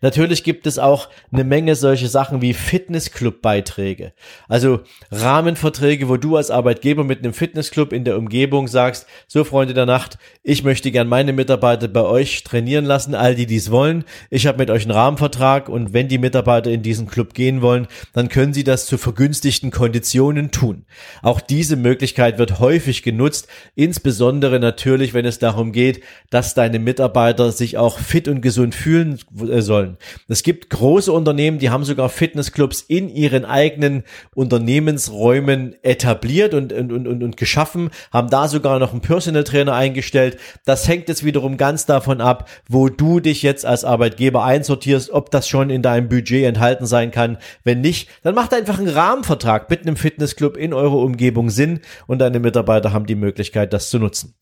Natürlich 0.00 0.44
gibt 0.44 0.66
es 0.66 0.78
auch 0.78 1.08
eine 1.32 1.44
Menge 1.44 1.74
solche 1.74 2.08
Sachen 2.08 2.42
wie 2.42 2.54
Fitnessclub-Beiträge. 2.54 4.12
Also 4.48 4.80
Rahmenverträge, 5.10 6.08
wo 6.08 6.16
du 6.16 6.36
als 6.36 6.50
Arbeitgeber 6.50 7.04
mit 7.04 7.20
einem 7.20 7.32
Fitnessclub 7.32 7.92
in 7.92 8.04
der 8.04 8.18
Umgebung 8.18 8.68
sagst, 8.68 9.06
so 9.26 9.44
Freunde 9.44 9.74
der 9.74 9.86
Nacht, 9.86 10.18
ich 10.42 10.64
möchte 10.64 10.90
gern 10.90 11.08
meine 11.08 11.32
Mitarbeiter 11.32 11.88
bei 11.88 12.02
euch 12.02 12.44
trainieren 12.44 12.84
lassen, 12.84 13.14
all 13.14 13.34
die 13.34 13.46
dies 13.46 13.70
wollen. 13.70 14.04
Ich 14.30 14.46
habe 14.46 14.58
mit 14.58 14.70
euch 14.70 14.82
einen 14.82 14.92
Rahmenvertrag 14.92 15.68
und 15.68 15.92
wenn 15.92 16.08
die 16.08 16.18
Mitarbeiter 16.18 16.70
in 16.70 16.82
diesen 16.82 17.06
Club 17.06 17.34
gehen 17.34 17.62
wollen, 17.62 17.86
dann 18.12 18.28
können 18.28 18.52
sie 18.52 18.64
das 18.64 18.86
zu 18.86 18.98
vergünstigten 18.98 19.70
Konditionen 19.70 20.50
tun. 20.50 20.84
Auch 21.22 21.40
diese 21.40 21.76
Möglichkeit 21.76 22.38
wird 22.38 22.58
häufig 22.58 23.02
genutzt, 23.02 23.48
insbesondere 23.74 24.60
natürlich, 24.60 25.14
wenn 25.14 25.24
es 25.24 25.38
darum 25.38 25.72
geht, 25.72 26.02
dass 26.30 26.54
deine 26.54 26.78
Mitarbeiter 26.78 27.52
sich 27.52 27.78
auch 27.78 27.98
fit 27.98 28.28
und 28.28 28.40
gesund 28.40 28.74
fühlen 28.74 29.18
äh, 29.40 29.60
sollen. 29.68 29.98
Es 30.26 30.42
gibt 30.42 30.70
große 30.70 31.12
Unternehmen, 31.12 31.60
die 31.60 31.70
haben 31.70 31.84
sogar 31.84 32.08
Fitnessclubs 32.08 32.80
in 32.80 33.08
ihren 33.08 33.44
eigenen 33.44 34.02
Unternehmensräumen 34.34 35.76
etabliert 35.84 36.54
und, 36.54 36.72
und, 36.72 36.90
und, 36.90 37.22
und 37.22 37.36
geschaffen, 37.36 37.90
haben 38.12 38.30
da 38.30 38.48
sogar 38.48 38.80
noch 38.80 38.90
einen 38.90 39.02
Personal 39.02 39.44
Trainer 39.44 39.74
eingestellt. 39.74 40.38
Das 40.64 40.88
hängt 40.88 41.08
jetzt 41.08 41.24
wiederum 41.24 41.56
ganz 41.56 41.86
davon 41.86 42.20
ab, 42.20 42.48
wo 42.68 42.88
du 42.88 43.20
dich 43.20 43.42
jetzt 43.42 43.64
als 43.64 43.84
Arbeitgeber 43.84 44.42
einsortierst, 44.42 45.10
ob 45.10 45.30
das 45.30 45.48
schon 45.48 45.70
in 45.70 45.82
deinem 45.82 46.08
Budget 46.08 46.44
enthalten 46.44 46.86
sein 46.86 47.12
kann. 47.12 47.38
Wenn 47.62 47.80
nicht, 47.80 48.08
dann 48.24 48.34
macht 48.34 48.52
einfach 48.52 48.78
einen 48.78 48.88
Rahmenvertrag 48.88 49.70
mit 49.70 49.82
einem 49.82 49.96
Fitnessclub 49.96 50.56
in 50.56 50.74
eurer 50.74 50.96
Umgebung 50.96 51.50
Sinn 51.50 51.80
und 52.08 52.18
deine 52.18 52.40
Mitarbeiter 52.40 52.92
haben 52.92 53.06
die 53.06 53.14
Möglichkeit, 53.14 53.72
das 53.72 53.90
zu 53.90 53.98
nutzen. 53.98 54.34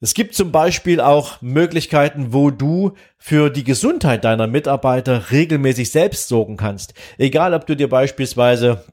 Es 0.00 0.14
gibt 0.14 0.34
zum 0.36 0.52
Beispiel 0.52 1.00
auch 1.00 1.42
Möglichkeiten, 1.42 2.32
wo 2.32 2.50
du 2.50 2.92
für 3.16 3.50
die 3.50 3.64
Gesundheit 3.64 4.24
deiner 4.24 4.46
Mitarbeiter 4.46 5.32
regelmäßig 5.32 5.90
selbst 5.90 6.28
sorgen 6.28 6.56
kannst. 6.56 6.94
Egal, 7.18 7.52
ob 7.52 7.66
du 7.66 7.74
dir 7.74 7.88
beispielsweise 7.88 8.84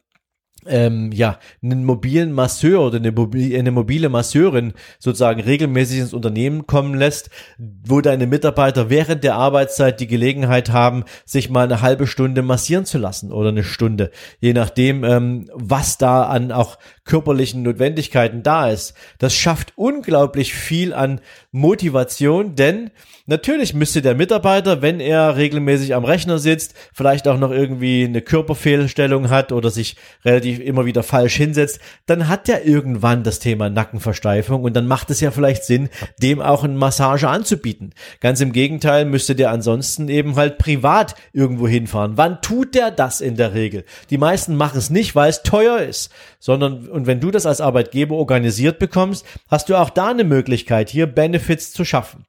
ähm, 0.68 1.12
ja, 1.12 1.40
einen 1.64 1.86
mobilen 1.86 2.32
Masseur 2.32 2.82
oder 2.82 2.98
eine, 2.98 3.12
mobile, 3.12 3.58
eine 3.58 3.72
mobile 3.72 4.10
Masseurin 4.10 4.74
sozusagen 5.00 5.42
regelmäßig 5.42 6.00
ins 6.00 6.14
Unternehmen 6.14 6.68
kommen 6.68 6.96
lässt, 6.96 7.30
wo 7.58 8.02
deine 8.02 8.28
Mitarbeiter 8.28 8.90
während 8.90 9.24
der 9.24 9.36
Arbeitszeit 9.36 10.00
die 10.00 10.08
Gelegenheit 10.08 10.72
haben, 10.72 11.04
sich 11.26 11.50
mal 11.50 11.66
eine 11.66 11.82
halbe 11.82 12.08
Stunde 12.08 12.42
massieren 12.42 12.86
zu 12.86 12.98
lassen 12.98 13.32
oder 13.32 13.50
eine 13.50 13.64
Stunde, 13.64 14.12
je 14.40 14.54
nachdem, 14.54 15.04
ähm, 15.04 15.50
was 15.54 15.98
da 15.98 16.24
an 16.24 16.52
auch 16.52 16.78
körperlichen 17.06 17.62
Notwendigkeiten 17.62 18.44
da 18.44 18.70
ist. 18.70 18.96
Das 19.20 19.36
schafft 19.36 19.74
unglaublich 19.76 20.54
viel 20.54 20.94
an 20.94 21.22
Motivation, 21.56 22.56
denn 22.56 22.92
natürlich 23.28 23.74
müsste 23.74 24.02
der 24.02 24.14
Mitarbeiter, 24.14 24.82
wenn 24.82 25.00
er 25.00 25.38
regelmäßig 25.38 25.96
am 25.96 26.04
Rechner 26.04 26.38
sitzt, 26.38 26.76
vielleicht 26.94 27.30
auch 27.30 27.40
noch 27.40 27.52
irgendwie 27.52 28.04
eine 28.04 28.22
Körperfehlstellung 28.22 29.30
hat 29.30 29.54
oder 29.54 29.70
sich 29.70 29.96
relativ 30.26 30.60
immer 30.60 30.86
wieder 30.86 31.02
falsch 31.02 31.38
hinsetzt, 31.38 31.80
dann 32.08 32.28
hat 32.28 32.50
er 32.50 32.66
irgendwann 32.66 33.24
das 33.24 33.40
Thema 33.40 33.70
Nackenversteifung 33.70 34.64
und 34.64 34.76
dann 34.76 34.86
macht 34.86 35.10
es 35.12 35.22
ja 35.22 35.32
vielleicht 35.32 35.64
Sinn, 35.64 35.88
dem 36.22 36.42
auch 36.42 36.66
eine 36.66 36.74
Massage 36.74 37.30
anzubieten. 37.30 37.94
Ganz 38.20 38.42
im 38.42 38.52
Gegenteil 38.52 39.06
müsste 39.06 39.34
der 39.34 39.52
ansonsten 39.52 40.10
eben 40.10 40.36
halt 40.36 40.58
privat 40.58 41.16
irgendwo 41.32 41.70
hinfahren. 41.70 42.18
Wann 42.18 42.42
tut 42.42 42.76
der 42.76 42.92
das 42.92 43.22
in 43.22 43.38
der 43.38 43.54
Regel? 43.54 43.86
Die 44.10 44.18
meisten 44.18 44.58
machen 44.58 44.78
es 44.78 44.90
nicht, 44.90 45.16
weil 45.16 45.30
es 45.30 45.42
teuer 45.42 45.80
ist, 45.80 46.12
sondern 46.40 46.90
und 46.90 47.08
wenn 47.08 47.22
du 47.22 47.32
das 47.32 47.46
als 47.46 47.62
Arbeitgeber 47.62 48.16
organisiert 48.16 48.78
bekommst, 48.78 49.26
hast 49.48 49.70
du 49.70 49.76
auch 49.76 49.90
da 49.90 50.10
eine 50.10 50.26
Möglichkeit, 50.26 50.90
hier 50.90 51.08
Benefits 51.46 51.72
zu 51.72 51.86
schaffen. 51.86 52.26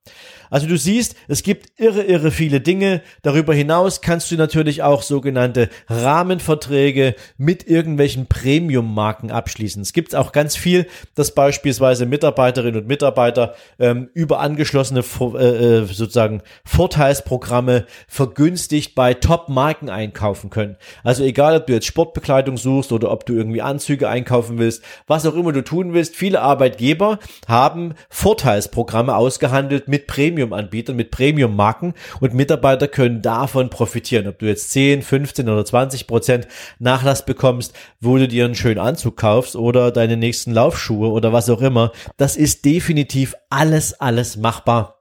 Also 0.50 0.66
du 0.66 0.76
siehst, 0.76 1.16
es 1.28 1.42
gibt 1.42 1.78
irre, 1.78 2.02
irre 2.02 2.30
viele 2.30 2.60
Dinge. 2.60 3.02
Darüber 3.22 3.54
hinaus 3.54 4.00
kannst 4.00 4.30
du 4.30 4.36
natürlich 4.36 4.82
auch 4.82 5.02
sogenannte 5.02 5.68
Rahmenverträge 5.88 7.14
mit 7.36 7.66
irgendwelchen 7.66 8.26
Premium-Marken 8.26 9.30
abschließen. 9.30 9.82
Es 9.82 9.92
gibt 9.92 10.14
auch 10.14 10.32
ganz 10.32 10.56
viel, 10.56 10.86
dass 11.14 11.34
beispielsweise 11.34 12.06
Mitarbeiterinnen 12.06 12.80
und 12.82 12.88
Mitarbeiter 12.88 13.54
ähm, 13.78 14.08
über 14.14 14.40
angeschlossene 14.40 15.00
äh, 15.20 15.46
äh, 15.46 15.84
sozusagen 15.86 16.42
Vorteilsprogramme 16.64 17.86
vergünstigt 18.08 18.94
bei 18.94 19.14
Top-Marken 19.14 19.90
einkaufen 19.90 20.50
können. 20.50 20.76
Also 21.02 21.24
egal, 21.24 21.56
ob 21.56 21.66
du 21.66 21.72
jetzt 21.72 21.86
Sportbekleidung 21.86 22.56
suchst 22.56 22.92
oder 22.92 23.10
ob 23.10 23.26
du 23.26 23.34
irgendwie 23.34 23.62
Anzüge 23.62 24.08
einkaufen 24.08 24.58
willst, 24.58 24.82
was 25.06 25.26
auch 25.26 25.34
immer 25.34 25.52
du 25.52 25.62
tun 25.62 25.92
willst, 25.92 26.16
viele 26.16 26.40
Arbeitgeber 26.40 27.18
haben 27.48 27.94
Vorteilsprogramme 28.08 29.16
ausgehandelt 29.16 29.88
mit 29.88 30.06
Premium 30.06 30.35
Premium-Anbietern 30.36 30.96
mit 30.96 31.10
Premium-Marken 31.10 31.94
und 32.20 32.34
Mitarbeiter 32.34 32.88
können 32.88 33.22
davon 33.22 33.70
profitieren. 33.70 34.28
Ob 34.28 34.38
du 34.38 34.46
jetzt 34.46 34.70
10, 34.70 35.00
15 35.00 35.48
oder 35.48 35.64
20 35.64 36.06
Prozent 36.06 36.46
Nachlass 36.78 37.24
bekommst, 37.24 37.72
wo 38.00 38.18
du 38.18 38.28
dir 38.28 38.44
einen 38.44 38.54
schönen 38.54 38.78
Anzug 38.78 39.16
kaufst 39.16 39.56
oder 39.56 39.90
deine 39.90 40.18
nächsten 40.18 40.52
Laufschuhe 40.52 41.08
oder 41.10 41.32
was 41.32 41.48
auch 41.48 41.62
immer, 41.62 41.92
das 42.18 42.36
ist 42.36 42.66
definitiv 42.66 43.34
alles, 43.48 43.98
alles 43.98 44.36
machbar 44.36 44.96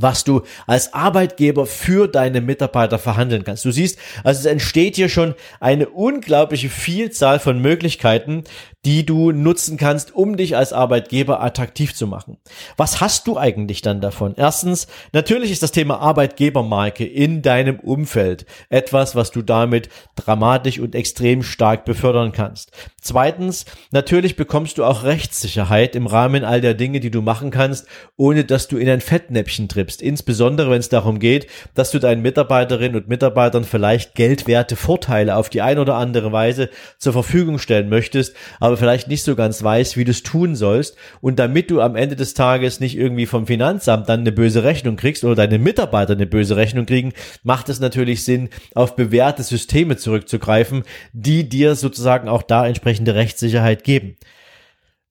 was 0.00 0.22
du 0.22 0.42
als 0.66 0.94
Arbeitgeber 0.94 1.66
für 1.66 2.06
deine 2.06 2.40
Mitarbeiter 2.40 2.98
verhandeln 2.98 3.42
kannst. 3.42 3.64
Du 3.64 3.72
siehst, 3.72 3.98
also 4.22 4.40
es 4.40 4.46
entsteht 4.46 4.96
hier 4.96 5.08
schon 5.08 5.34
eine 5.60 5.88
unglaubliche 5.88 6.68
Vielzahl 6.68 7.40
von 7.40 7.60
Möglichkeiten, 7.60 8.44
die 8.88 9.04
du 9.04 9.32
nutzen 9.32 9.76
kannst, 9.76 10.14
um 10.14 10.38
dich 10.38 10.56
als 10.56 10.72
Arbeitgeber 10.72 11.42
attraktiv 11.42 11.94
zu 11.94 12.06
machen. 12.06 12.38
Was 12.78 13.02
hast 13.02 13.26
du 13.26 13.36
eigentlich 13.36 13.82
dann 13.82 14.00
davon? 14.00 14.32
Erstens, 14.34 14.86
natürlich 15.12 15.50
ist 15.50 15.62
das 15.62 15.72
Thema 15.72 15.98
Arbeitgebermarke 16.00 17.04
in 17.04 17.42
deinem 17.42 17.80
Umfeld 17.80 18.46
etwas, 18.70 19.14
was 19.14 19.30
du 19.30 19.42
damit 19.42 19.90
dramatisch 20.16 20.78
und 20.78 20.94
extrem 20.94 21.42
stark 21.42 21.84
befördern 21.84 22.32
kannst. 22.32 22.72
Zweitens, 23.02 23.66
natürlich 23.90 24.36
bekommst 24.36 24.78
du 24.78 24.84
auch 24.84 25.04
Rechtssicherheit 25.04 25.94
im 25.94 26.06
Rahmen 26.06 26.42
all 26.42 26.62
der 26.62 26.72
Dinge, 26.72 27.00
die 27.00 27.10
du 27.10 27.20
machen 27.20 27.50
kannst, 27.50 27.86
ohne 28.16 28.46
dass 28.46 28.68
du 28.68 28.78
in 28.78 28.88
ein 28.88 29.02
Fettnäpfchen 29.02 29.68
trippst. 29.68 30.00
Insbesondere, 30.00 30.70
wenn 30.70 30.80
es 30.80 30.88
darum 30.88 31.18
geht, 31.18 31.46
dass 31.74 31.90
du 31.90 31.98
deinen 31.98 32.22
Mitarbeiterinnen 32.22 32.96
und 32.96 33.08
Mitarbeitern 33.08 33.64
vielleicht 33.64 34.14
geldwerte 34.14 34.76
Vorteile 34.76 35.36
auf 35.36 35.50
die 35.50 35.60
eine 35.60 35.82
oder 35.82 35.96
andere 35.96 36.32
Weise 36.32 36.70
zur 36.96 37.12
Verfügung 37.12 37.58
stellen 37.58 37.90
möchtest, 37.90 38.34
aber 38.60 38.77
vielleicht 38.78 39.08
nicht 39.08 39.22
so 39.22 39.36
ganz 39.36 39.62
weißt, 39.62 39.96
wie 39.96 40.04
du 40.04 40.12
es 40.12 40.22
tun 40.22 40.56
sollst. 40.56 40.96
Und 41.20 41.38
damit 41.38 41.70
du 41.70 41.80
am 41.80 41.96
Ende 41.96 42.16
des 42.16 42.34
Tages 42.34 42.80
nicht 42.80 42.96
irgendwie 42.96 43.26
vom 43.26 43.46
Finanzamt 43.46 44.08
dann 44.08 44.20
eine 44.20 44.32
böse 44.32 44.64
Rechnung 44.64 44.96
kriegst 44.96 45.24
oder 45.24 45.34
deine 45.34 45.58
Mitarbeiter 45.58 46.14
eine 46.14 46.26
böse 46.26 46.56
Rechnung 46.56 46.86
kriegen, 46.86 47.12
macht 47.42 47.68
es 47.68 47.80
natürlich 47.80 48.24
Sinn, 48.24 48.48
auf 48.74 48.96
bewährte 48.96 49.42
Systeme 49.42 49.96
zurückzugreifen, 49.96 50.84
die 51.12 51.48
dir 51.48 51.74
sozusagen 51.74 52.28
auch 52.28 52.42
da 52.42 52.66
entsprechende 52.66 53.14
Rechtssicherheit 53.14 53.84
geben. 53.84 54.16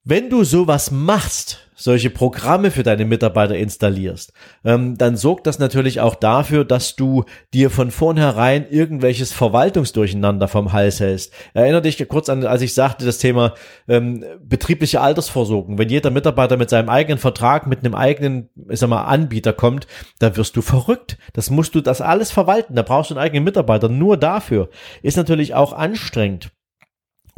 Wenn 0.04 0.30
du 0.30 0.42
sowas 0.42 0.90
machst, 0.90 1.67
solche 1.78 2.10
Programme 2.10 2.70
für 2.70 2.82
deine 2.82 3.04
Mitarbeiter 3.04 3.56
installierst, 3.56 4.32
ähm, 4.64 4.98
dann 4.98 5.16
sorgt 5.16 5.46
das 5.46 5.58
natürlich 5.58 6.00
auch 6.00 6.16
dafür, 6.16 6.64
dass 6.64 6.96
du 6.96 7.24
dir 7.54 7.70
von 7.70 7.90
vornherein 7.90 8.68
irgendwelches 8.68 9.32
Verwaltungsdurcheinander 9.32 10.48
vom 10.48 10.72
Hals 10.72 11.00
hältst. 11.00 11.32
Erinner 11.54 11.80
dich 11.80 12.06
kurz 12.08 12.28
an, 12.28 12.44
als 12.44 12.62
ich 12.62 12.74
sagte, 12.74 13.06
das 13.06 13.18
Thema 13.18 13.54
ähm, 13.86 14.24
betriebliche 14.42 15.00
Altersvorsorgung. 15.00 15.78
Wenn 15.78 15.88
jeder 15.88 16.10
Mitarbeiter 16.10 16.56
mit 16.56 16.68
seinem 16.68 16.88
eigenen 16.88 17.18
Vertrag, 17.18 17.66
mit 17.66 17.84
einem 17.84 17.94
eigenen, 17.94 18.48
ich 18.68 18.80
sag 18.80 18.90
mal, 18.90 19.04
Anbieter 19.04 19.52
kommt, 19.52 19.86
dann 20.18 20.36
wirst 20.36 20.56
du 20.56 20.62
verrückt. 20.62 21.16
Das 21.32 21.50
musst 21.50 21.74
du 21.74 21.80
das 21.80 22.00
alles 22.00 22.32
verwalten. 22.32 22.74
Da 22.74 22.82
brauchst 22.82 23.10
du 23.10 23.14
einen 23.14 23.24
eigenen 23.24 23.44
Mitarbeiter 23.44 23.88
nur 23.88 24.16
dafür. 24.16 24.68
Ist 25.02 25.16
natürlich 25.16 25.54
auch 25.54 25.72
anstrengend. 25.72 26.50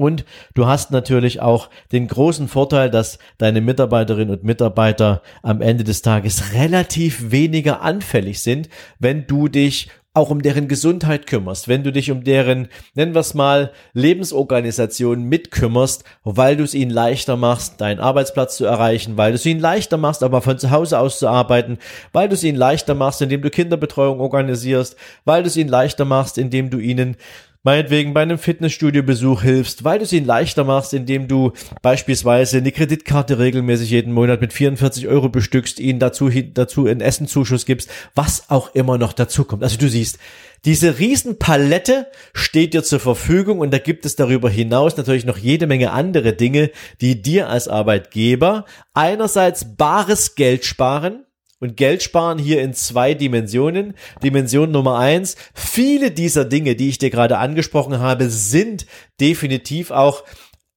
Und 0.00 0.24
du 0.54 0.66
hast 0.66 0.92
natürlich 0.92 1.42
auch 1.42 1.68
den 1.92 2.08
großen 2.08 2.48
Vorteil, 2.48 2.88
dass 2.88 3.18
deine 3.36 3.60
Mitarbeiterinnen 3.60 4.34
und 4.34 4.44
Mitarbeiter 4.44 5.20
am 5.42 5.60
Ende 5.60 5.84
des 5.84 6.00
Tages 6.00 6.54
relativ 6.54 7.30
weniger 7.30 7.82
anfällig 7.82 8.40
sind, 8.40 8.70
wenn 8.98 9.26
du 9.26 9.48
dich 9.48 9.90
auch 10.14 10.30
um 10.30 10.40
deren 10.40 10.68
Gesundheit 10.68 11.26
kümmerst, 11.26 11.68
wenn 11.68 11.84
du 11.84 11.92
dich 11.92 12.10
um 12.10 12.24
deren, 12.24 12.68
nennen 12.94 13.14
wir 13.14 13.20
es 13.20 13.34
mal, 13.34 13.72
Lebensorganisation 13.92 15.22
mitkümmerst, 15.24 16.02
weil 16.24 16.56
du 16.56 16.64
es 16.64 16.74
ihnen 16.74 16.90
leichter 16.90 17.36
machst, 17.36 17.82
deinen 17.82 18.00
Arbeitsplatz 18.00 18.56
zu 18.56 18.64
erreichen, 18.64 19.18
weil 19.18 19.32
du 19.32 19.36
es 19.36 19.44
ihnen 19.44 19.60
leichter 19.60 19.98
machst, 19.98 20.22
aber 20.22 20.40
von 20.40 20.58
zu 20.58 20.70
Hause 20.70 20.98
aus 20.98 21.18
zu 21.18 21.28
arbeiten, 21.28 21.78
weil 22.12 22.28
du 22.28 22.34
es 22.34 22.42
ihnen 22.42 22.58
leichter 22.58 22.94
machst, 22.94 23.20
indem 23.20 23.42
du 23.42 23.50
Kinderbetreuung 23.50 24.18
organisierst, 24.18 24.96
weil 25.26 25.42
du 25.42 25.48
es 25.48 25.58
ihnen 25.58 25.70
leichter 25.70 26.06
machst, 26.06 26.38
indem 26.38 26.70
du 26.70 26.78
ihnen 26.78 27.16
meinetwegen 27.62 28.14
bei 28.14 28.22
einem 28.22 28.38
Fitnessstudio-Besuch 28.38 29.42
hilfst, 29.42 29.84
weil 29.84 29.98
du 29.98 30.04
es 30.04 30.12
ihnen 30.12 30.26
leichter 30.26 30.64
machst, 30.64 30.94
indem 30.94 31.28
du 31.28 31.52
beispielsweise 31.82 32.58
eine 32.58 32.72
Kreditkarte 32.72 33.38
regelmäßig 33.38 33.90
jeden 33.90 34.12
Monat 34.12 34.40
mit 34.40 34.52
44 34.52 35.08
Euro 35.08 35.28
bestückst, 35.28 35.78
ihnen 35.78 35.98
dazu, 35.98 36.30
dazu 36.30 36.86
einen 36.86 37.00
Essenzuschuss 37.00 37.66
gibst, 37.66 37.90
was 38.14 38.48
auch 38.48 38.74
immer 38.74 38.96
noch 38.96 39.12
dazu 39.12 39.44
kommt. 39.44 39.62
Also 39.62 39.76
du 39.76 39.88
siehst, 39.88 40.18
diese 40.64 40.98
Riesenpalette 40.98 42.06
steht 42.34 42.74
dir 42.74 42.82
zur 42.82 43.00
Verfügung 43.00 43.60
und 43.60 43.72
da 43.72 43.78
gibt 43.78 44.04
es 44.04 44.16
darüber 44.16 44.50
hinaus 44.50 44.96
natürlich 44.96 45.24
noch 45.24 45.38
jede 45.38 45.66
Menge 45.66 45.92
andere 45.92 46.34
Dinge, 46.34 46.70
die 47.00 47.22
dir 47.22 47.48
als 47.48 47.68
Arbeitgeber 47.68 48.64
einerseits 48.92 49.76
bares 49.76 50.34
Geld 50.34 50.64
sparen, 50.64 51.24
und 51.60 51.76
Geld 51.76 52.02
sparen 52.02 52.38
hier 52.38 52.62
in 52.62 52.74
zwei 52.74 53.14
Dimensionen. 53.14 53.94
Dimension 54.22 54.70
Nummer 54.70 54.98
eins, 54.98 55.36
viele 55.54 56.10
dieser 56.10 56.44
Dinge, 56.44 56.74
die 56.74 56.88
ich 56.88 56.98
dir 56.98 57.10
gerade 57.10 57.38
angesprochen 57.38 57.98
habe, 58.00 58.28
sind 58.28 58.86
definitiv 59.20 59.90
auch 59.90 60.24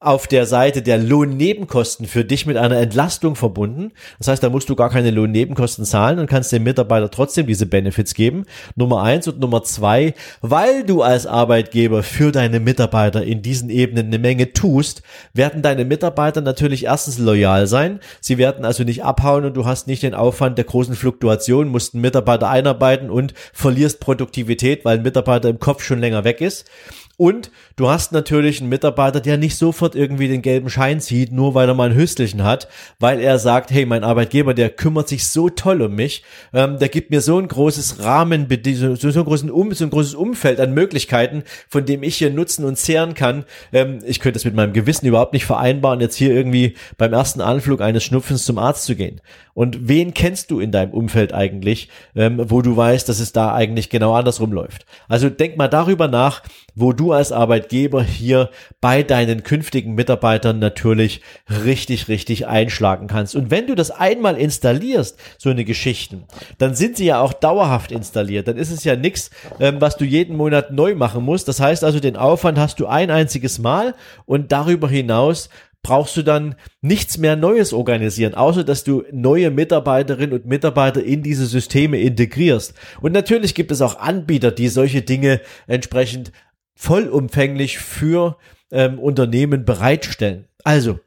auf 0.06 0.28
der 0.28 0.46
Seite 0.46 0.82
der 0.82 0.98
Lohnnebenkosten 0.98 2.06
für 2.08 2.26
dich 2.26 2.46
mit 2.46 2.58
einer 2.58 2.78
Entlastung 2.78 3.36
verbunden. 3.36 3.92
Das 4.20 4.28
heißt, 4.28 4.44
da 4.44 4.50
musst 4.50 4.70
du 4.70 4.76
gar 4.76 4.90
keine 4.90 5.12
Lohnnebenkosten 5.12 5.86
zahlen 5.86 6.20
und 6.20 6.30
kannst 6.30 6.52
dem 6.52 6.64
Mitarbeiter 6.64 7.10
trotzdem 7.10 7.48
diese 7.48 7.66
Benefits 7.66 8.14
geben. 8.14 8.46
Nummer 8.76 9.04
eins 9.04 9.28
und 9.28 9.40
Nummer 9.40 9.64
zwei, 9.64 10.14
weil 10.42 10.84
du 10.84 11.02
als 11.02 11.26
Arbeitgeber 11.26 12.04
für 12.04 12.32
deine 12.32 12.60
Mitarbeiter 12.60 13.24
in 13.24 13.42
diesen 13.42 13.70
Ebenen 13.70 14.08
eine 14.08 14.20
Menge 14.20 14.54
tust, 14.54 15.04
werden 15.34 15.62
deine 15.62 15.86
Mitarbeiter 15.86 16.42
natürlich 16.42 16.86
erstens 16.86 17.18
loyal 17.18 17.68
sein. 17.68 18.00
Sie 18.20 18.38
werden 18.38 18.66
also 18.66 18.84
nicht 18.84 19.04
abhauen 19.04 19.46
und 19.46 19.56
du 19.56 19.66
hast 19.66 19.88
nicht 19.88 20.04
den 20.04 20.14
Aufwand 20.14 20.58
der 20.58 20.66
großen 20.66 20.96
Fluktuation, 20.96 21.70
musst 21.70 21.94
einen 21.94 22.02
Mitarbeiter 22.02 22.50
einarbeiten 22.50 23.10
und 23.10 23.34
verlierst 23.54 24.00
Produktivität, 24.00 24.86
weil 24.86 24.98
ein 24.98 25.04
Mitarbeiter 25.04 25.50
im 25.50 25.60
Kopf 25.60 25.84
schon 25.84 26.00
länger 26.00 26.24
weg 26.24 26.42
ist. 26.42 26.66
Und 27.16 27.52
du 27.76 27.90
hast 27.90 28.12
natürlich 28.12 28.60
einen 28.60 28.70
Mitarbeiter, 28.70 29.22
der 29.22 29.38
nicht 29.38 29.56
sofort 29.56 29.94
irgendwie 29.94 30.28
den 30.28 30.42
gelben 30.42 30.72
Schein 30.72 31.00
zieht, 31.00 31.32
nur 31.32 31.54
weil 31.54 31.68
er 31.68 31.76
mal 31.76 31.92
ein 31.92 31.96
Höstelchen 31.96 32.44
hat, 32.44 32.68
weil 33.00 33.20
er 33.20 33.38
sagt, 33.38 33.70
hey, 33.70 33.86
mein 33.86 34.04
Arbeitgeber, 34.04 34.56
der 34.56 34.72
kümmert 34.72 35.08
sich 35.08 35.28
so 35.28 35.48
toll 35.50 35.84
um 35.84 35.94
mich, 35.94 36.24
ähm, 36.54 36.80
der 36.80 36.90
gibt 36.90 37.12
mir 37.12 37.22
so 37.22 37.38
ein 37.38 37.48
großes 37.48 38.04
Rahmen, 38.04 38.48
so, 38.74 38.96
so, 38.96 39.20
ein 39.20 39.26
großen 39.26 39.52
um, 39.52 39.72
so 39.74 39.84
ein 39.84 39.92
großes 39.92 40.16
Umfeld 40.16 40.60
an 40.60 40.74
Möglichkeiten, 40.74 41.44
von 41.70 41.86
dem 41.86 42.02
ich 42.02 42.18
hier 42.18 42.32
nutzen 42.32 42.66
und 42.66 42.78
zehren 42.78 43.14
kann. 43.14 43.46
Ähm, 43.72 44.00
ich 44.04 44.20
könnte 44.20 44.38
das 44.38 44.46
mit 44.46 44.56
meinem 44.56 44.74
Gewissen 44.74 45.06
überhaupt 45.06 45.34
nicht 45.34 45.46
vereinbaren, 45.46 46.02
jetzt 46.02 46.16
hier 46.16 46.34
irgendwie 46.34 46.76
beim 46.98 47.14
ersten 47.14 47.42
Anflug 47.42 47.82
eines 47.82 48.04
Schnupfens 48.04 48.44
zum 48.44 48.58
Arzt 48.58 48.86
zu 48.86 48.96
gehen. 48.96 49.22
Und 49.54 49.88
wen 49.88 50.14
kennst 50.14 50.50
du 50.50 50.60
in 50.60 50.72
deinem 50.72 50.92
Umfeld 50.92 51.34
eigentlich, 51.34 51.90
ähm, 52.16 52.42
wo 52.50 52.62
du 52.62 52.76
weißt, 52.76 53.08
dass 53.08 53.20
es 53.20 53.34
da 53.34 53.54
eigentlich 53.54 53.90
genau 53.90 54.14
andersrum 54.14 54.52
läuft? 54.52 54.86
Also 55.08 55.30
denk 55.30 55.58
mal 55.58 55.68
darüber 55.68 56.08
nach, 56.08 56.42
wo 56.76 56.92
du 56.92 57.12
als 57.12 57.32
Arbeitgeber 57.32 58.04
hier 58.04 58.50
bei 58.82 59.04
deinen 59.04 59.44
künftigen 59.44 59.94
Mitarbeitern 59.94 60.58
natürlich 60.58 61.22
richtig, 61.64 62.08
richtig 62.08 62.48
einschlagen 62.48 63.08
kannst. 63.08 63.36
Und 63.36 63.52
wenn 63.52 63.68
du 63.68 63.76
das 63.76 63.92
einmal 63.92 64.38
installierst, 64.38 65.20
so 65.38 65.50
eine 65.50 65.66
Geschichten, 65.66 66.24
dann 66.58 66.74
sind 66.74 66.98
sie 66.98 67.06
ja 67.06 67.22
auch 67.22 67.34
dauerhaft 67.34 67.92
installiert. 67.92 68.48
Dann 68.48 68.58
ist 68.58 68.72
es 68.72 68.84
ja 68.84 68.96
nichts, 68.96 69.30
ähm, 69.60 69.80
was 69.80 69.98
du 69.98 70.06
jeden 70.06 70.36
Monat 70.36 70.72
neu 70.72 70.96
machen 70.96 71.24
musst. 71.24 71.48
Das 71.48 71.60
heißt 71.60 71.84
also, 71.84 72.00
den 72.00 72.18
Aufwand 72.18 72.58
hast 72.58 72.80
du 72.80 72.88
ein 72.88 73.12
einziges 73.12 73.60
Mal 73.60 73.94
und 74.26 74.52
darüber 74.52 74.90
hinaus 74.90 75.50
brauchst 75.84 76.16
du 76.18 76.24
dann 76.24 76.56
nichts 76.82 77.18
mehr 77.18 77.36
Neues 77.36 77.74
organisieren, 77.74 78.34
außer 78.34 78.64
dass 78.64 78.84
du 78.84 79.04
neue 79.12 79.52
Mitarbeiterinnen 79.52 80.34
und 80.34 80.46
Mitarbeiter 80.46 81.04
in 81.04 81.22
diese 81.22 81.46
Systeme 81.46 82.00
integrierst. 82.00 82.74
Und 83.02 83.12
natürlich 83.12 83.54
gibt 83.54 83.72
es 83.72 83.82
auch 83.82 84.00
Anbieter, 84.00 84.52
die 84.52 84.70
solche 84.70 85.02
Dinge 85.02 85.42
entsprechend 85.68 86.32
vollumfänglich 86.76 87.78
für 87.78 88.38
ähm, 88.72 88.98
Unternehmen 88.98 89.66
bereitstellen. 89.66 90.48
Also, 90.64 91.00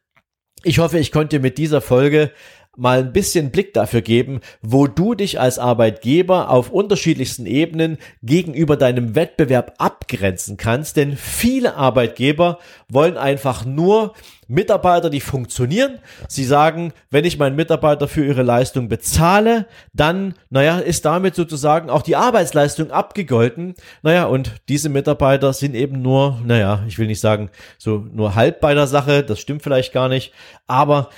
ich 0.63 0.79
hoffe, 0.79 0.99
ich 0.99 1.11
konnte 1.11 1.41
mit 1.41 1.59
dieser 1.59 1.81
Folge 1.81 2.31
mal 2.77 3.01
ein 3.01 3.13
bisschen 3.13 3.51
Blick 3.51 3.75
dafür 3.75 4.03
geben, 4.03 4.41
wo 4.63 4.87
du 4.87 5.15
dich 5.15 5.41
als 5.41 5.59
Arbeitgeber 5.59 6.51
auf 6.51 6.71
unterschiedlichsten 6.71 7.47
Ebenen 7.47 7.99
gegenüber 8.23 8.77
deinem 8.77 9.15
Wettbewerb 9.15 9.75
abgrenzen 9.79 10.57
kannst. 10.57 10.97
Denn 10.97 11.17
viele 11.17 11.75
Arbeitgeber 11.77 12.59
wollen 12.89 13.17
einfach 13.17 13.65
nur 13.65 14.15
Mitarbeiter, 14.49 15.11
die 15.11 15.21
funktionieren. 15.21 15.99
Sie 16.29 16.45
sagen, 16.45 16.93
wenn 17.11 17.25
ich 17.25 17.39
meinen 17.39 17.57
Mitarbeiter 17.57 18.07
für 18.07 18.25
ihre 18.25 18.43
Leistung 18.43 18.89
bezahle, 18.89 19.67
dann, 19.93 20.35
naja, 20.51 20.79
ist 20.79 21.05
damit 21.05 21.35
sozusagen 21.35 21.91
auch 21.91 22.03
die 22.03 22.17
Arbeitsleistung 22.17 22.91
abgegolten. 22.93 23.75
Naja, 24.03 24.27
und 24.27 24.53
diese 24.69 24.89
Mitarbeiter 24.89 25.53
sind 25.53 25.75
eben 25.75 26.01
nur, 26.01 26.41
naja, 26.45 26.85
ich 26.87 26.99
will 26.99 27.09
nicht 27.09 27.21
sagen, 27.21 27.51
so 27.79 28.07
nur 28.13 28.35
halb 28.35 28.61
bei 28.61 28.75
der 28.75 28.87
Sache, 28.87 29.25
das 29.25 29.41
stimmt 29.41 29.63
vielleicht 29.63 29.93
gar 29.93 30.09
nicht, 30.09 30.33
aber 30.69 31.11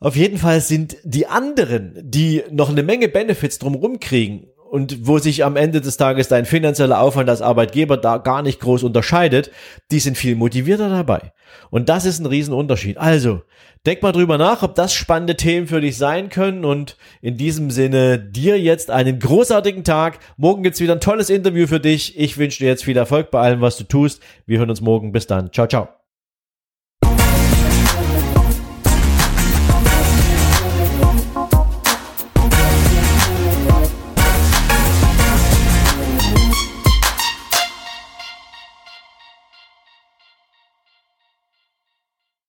auf 0.00 0.16
jeden 0.16 0.38
Fall 0.38 0.60
sind 0.62 0.96
die 1.04 1.26
anderen, 1.26 1.94
die 2.02 2.42
noch 2.50 2.70
eine 2.70 2.82
Menge 2.82 3.08
Benefits 3.08 3.58
drumherum 3.58 4.00
kriegen 4.00 4.46
und 4.70 5.06
wo 5.06 5.18
sich 5.18 5.44
am 5.44 5.56
Ende 5.56 5.80
des 5.80 5.96
Tages 5.96 6.28
dein 6.28 6.46
finanzieller 6.46 7.00
Aufwand 7.00 7.28
als 7.28 7.42
Arbeitgeber 7.42 7.96
da 7.96 8.18
gar 8.18 8.42
nicht 8.42 8.60
groß 8.60 8.84
unterscheidet, 8.84 9.50
die 9.90 9.98
sind 9.98 10.16
viel 10.16 10.36
motivierter 10.36 10.88
dabei. 10.88 11.32
Und 11.70 11.88
das 11.88 12.06
ist 12.06 12.20
ein 12.20 12.26
Riesenunterschied. 12.26 12.96
Also, 12.96 13.42
denk 13.84 14.00
mal 14.02 14.12
drüber 14.12 14.38
nach, 14.38 14.62
ob 14.62 14.74
das 14.74 14.94
spannende 14.94 15.36
Themen 15.36 15.66
für 15.66 15.80
dich 15.80 15.98
sein 15.98 16.30
können 16.30 16.64
und 16.64 16.96
in 17.20 17.36
diesem 17.36 17.70
Sinne 17.70 18.18
dir 18.18 18.60
jetzt 18.60 18.90
einen 18.90 19.18
großartigen 19.18 19.84
Tag. 19.84 20.20
Morgen 20.36 20.62
gibt's 20.62 20.80
wieder 20.80 20.94
ein 20.94 21.00
tolles 21.00 21.30
Interview 21.30 21.66
für 21.66 21.80
dich. 21.80 22.18
Ich 22.18 22.38
wünsche 22.38 22.60
dir 22.60 22.68
jetzt 22.68 22.84
viel 22.84 22.96
Erfolg 22.96 23.30
bei 23.30 23.40
allem, 23.40 23.60
was 23.60 23.76
du 23.76 23.84
tust. 23.84 24.22
Wir 24.46 24.60
hören 24.60 24.70
uns 24.70 24.80
morgen. 24.80 25.12
Bis 25.12 25.26
dann. 25.26 25.52
Ciao, 25.52 25.66
ciao. 25.66 25.99